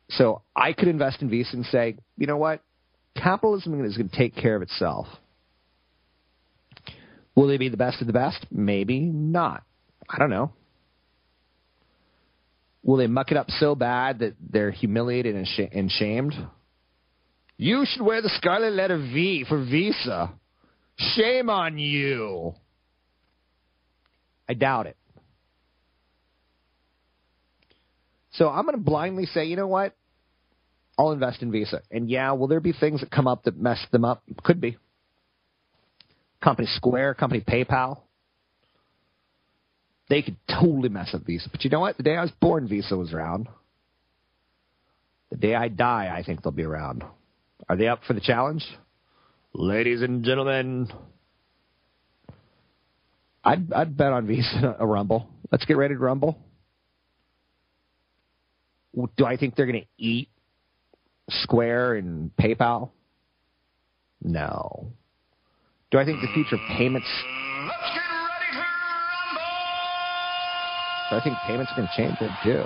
[0.09, 2.62] So I could invest in Visa and say, you know what?
[3.14, 5.07] Capitalism is going to take care of itself.
[7.34, 8.46] Will they be the best of the best?
[8.51, 9.62] Maybe not.
[10.09, 10.53] I don't know.
[12.82, 16.34] Will they muck it up so bad that they're humiliated and, sh- and shamed?
[17.61, 20.32] You should wear the scarlet letter V for Visa.
[20.96, 22.54] Shame on you.
[24.48, 24.96] I doubt it.
[28.32, 29.94] So I'm going to blindly say, you know what?
[30.98, 31.82] I'll invest in Visa.
[31.90, 34.22] And yeah, will there be things that come up that mess them up?
[34.42, 34.78] Could be.
[36.42, 38.00] Company Square, company PayPal.
[40.08, 41.50] They could totally mess up Visa.
[41.50, 41.98] But you know what?
[41.98, 43.48] The day I was born, Visa was around.
[45.28, 47.04] The day I die, I think they'll be around.
[47.68, 48.64] Are they up for the challenge?
[49.52, 50.88] Ladies and gentlemen,
[53.44, 55.28] I'd, I'd bet on Visa a rumble.
[55.50, 56.38] Let's get ready to rumble.
[59.16, 60.28] Do I think they're going to eat
[61.28, 62.90] Square and PayPal?
[64.22, 64.92] No.
[65.90, 67.06] Do I think the future of payments?
[67.66, 69.50] Let's get ready to Rumble!
[71.11, 72.16] Do I think payments are going to change?
[72.20, 72.64] I do.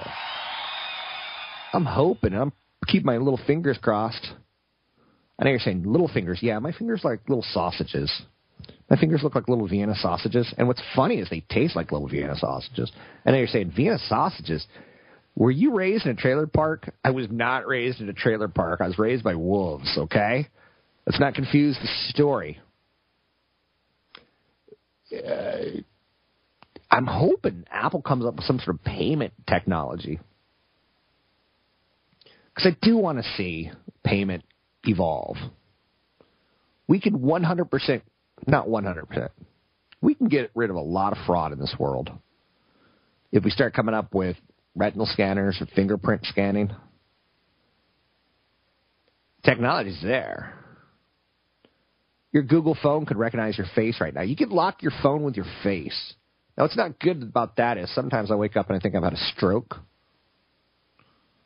[1.72, 2.34] I'm hoping.
[2.34, 2.52] I'm
[2.86, 4.32] keep my little fingers crossed.
[5.38, 6.38] I know you're saying little fingers.
[6.42, 8.10] Yeah, my fingers are like little sausages.
[8.88, 10.52] My fingers look like little Vienna sausages.
[10.56, 12.92] And what's funny is they taste like little Vienna sausages.
[13.24, 14.66] I know you're saying Vienna sausages.
[15.36, 16.94] Were you raised in a trailer park?
[17.02, 18.80] I was not raised in a trailer park.
[18.80, 20.48] I was raised by wolves, okay?
[21.06, 22.60] Let's not confuse the story.
[25.12, 25.80] Uh,
[26.90, 30.20] I'm hoping Apple comes up with some sort of payment technology.
[32.54, 33.72] Because I do want to see
[34.04, 34.44] payment
[34.86, 35.36] evolve.
[36.86, 38.02] We can 100%,
[38.46, 39.28] not 100%,
[40.00, 42.10] we can get rid of a lot of fraud in this world
[43.32, 44.36] if we start coming up with
[44.74, 46.70] retinal scanners or fingerprint scanning.
[49.44, 50.54] Technology's there.
[52.32, 54.22] Your Google phone could recognize your face right now.
[54.22, 56.14] You could lock your phone with your face.
[56.56, 59.02] Now, what's not good about that is sometimes I wake up and I think I've
[59.02, 59.76] had a stroke.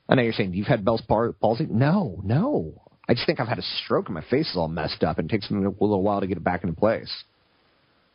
[0.08, 1.66] I know you're saying you've had Bell's palsy.
[1.68, 2.87] No, no.
[3.08, 5.30] I just think I've had a stroke and my face is all messed up and
[5.30, 7.10] it takes me a little while to get it back into place.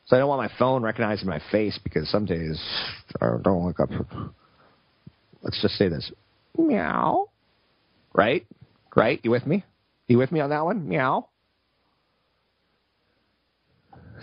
[0.05, 2.61] So I don't want my phone recognizing my face because some days
[3.21, 3.89] I don't wake up.
[5.41, 6.11] Let's just say this.
[6.57, 7.29] Meow.
[8.13, 8.45] Right?
[8.95, 9.19] Right?
[9.23, 9.63] You with me?
[10.07, 10.87] You with me on that one?
[10.87, 11.27] Meow.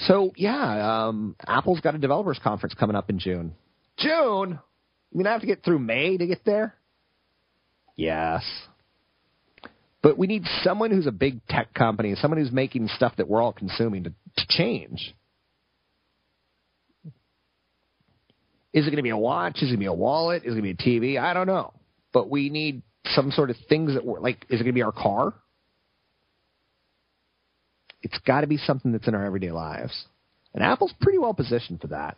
[0.07, 3.55] So yeah, um, Apple's got a developers conference coming up in June.
[3.99, 4.59] June?
[5.13, 6.75] I mean, I have to get through May to get there.
[7.97, 8.45] Yes.
[10.03, 13.43] But we need someone who's a big tech company, someone who's making stuff that we're
[13.43, 15.15] all consuming to, to change.
[18.73, 19.57] Is it going to be a watch?
[19.57, 20.45] Is it going to be a wallet?
[20.45, 21.21] Is it going to be a TV?
[21.21, 21.73] I don't know.
[22.13, 24.83] But we need some sort of things that were like, is it going to be
[24.83, 25.35] our car?
[28.03, 30.07] It's got to be something that's in our everyday lives.
[30.55, 32.17] And Apple's pretty well positioned for that.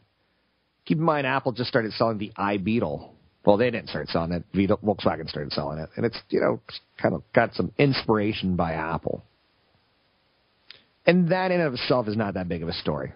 [0.84, 3.10] Keep in mind, Apple just started selling the iBeetle.
[3.44, 4.44] Well, they didn't start selling it.
[4.54, 5.90] Volkswagen started selling it.
[5.96, 6.60] And it's, you know,
[7.00, 9.24] kind of got some inspiration by Apple.
[11.06, 13.12] And that in and of itself is not that big of a story.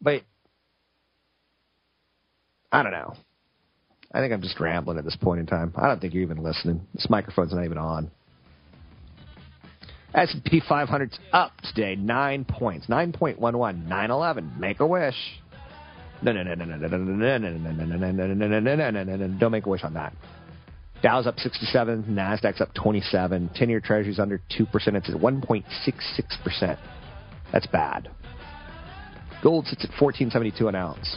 [0.00, 0.22] But
[2.72, 3.14] I don't know.
[4.12, 5.72] I think I'm just rambling at this point in time.
[5.76, 6.86] I don't think you're even listening.
[6.94, 8.10] This microphone's not even on.
[10.14, 13.40] S&P 500's up today, nine points, 9.11,
[13.86, 14.52] 911.
[14.58, 15.14] Make a wish.
[16.22, 19.52] No, no, no, no, no, no, no, no, no, no, no, no, no, no, don't
[19.52, 20.12] make a wish on that.
[21.02, 24.68] Dow's up 67, Nasdaq's up 27, 10-year Treasury's under 2%.
[24.74, 26.78] It's at 1.66%.
[27.52, 28.10] That's bad.
[29.42, 31.16] Gold sits at 14.72 an ounce.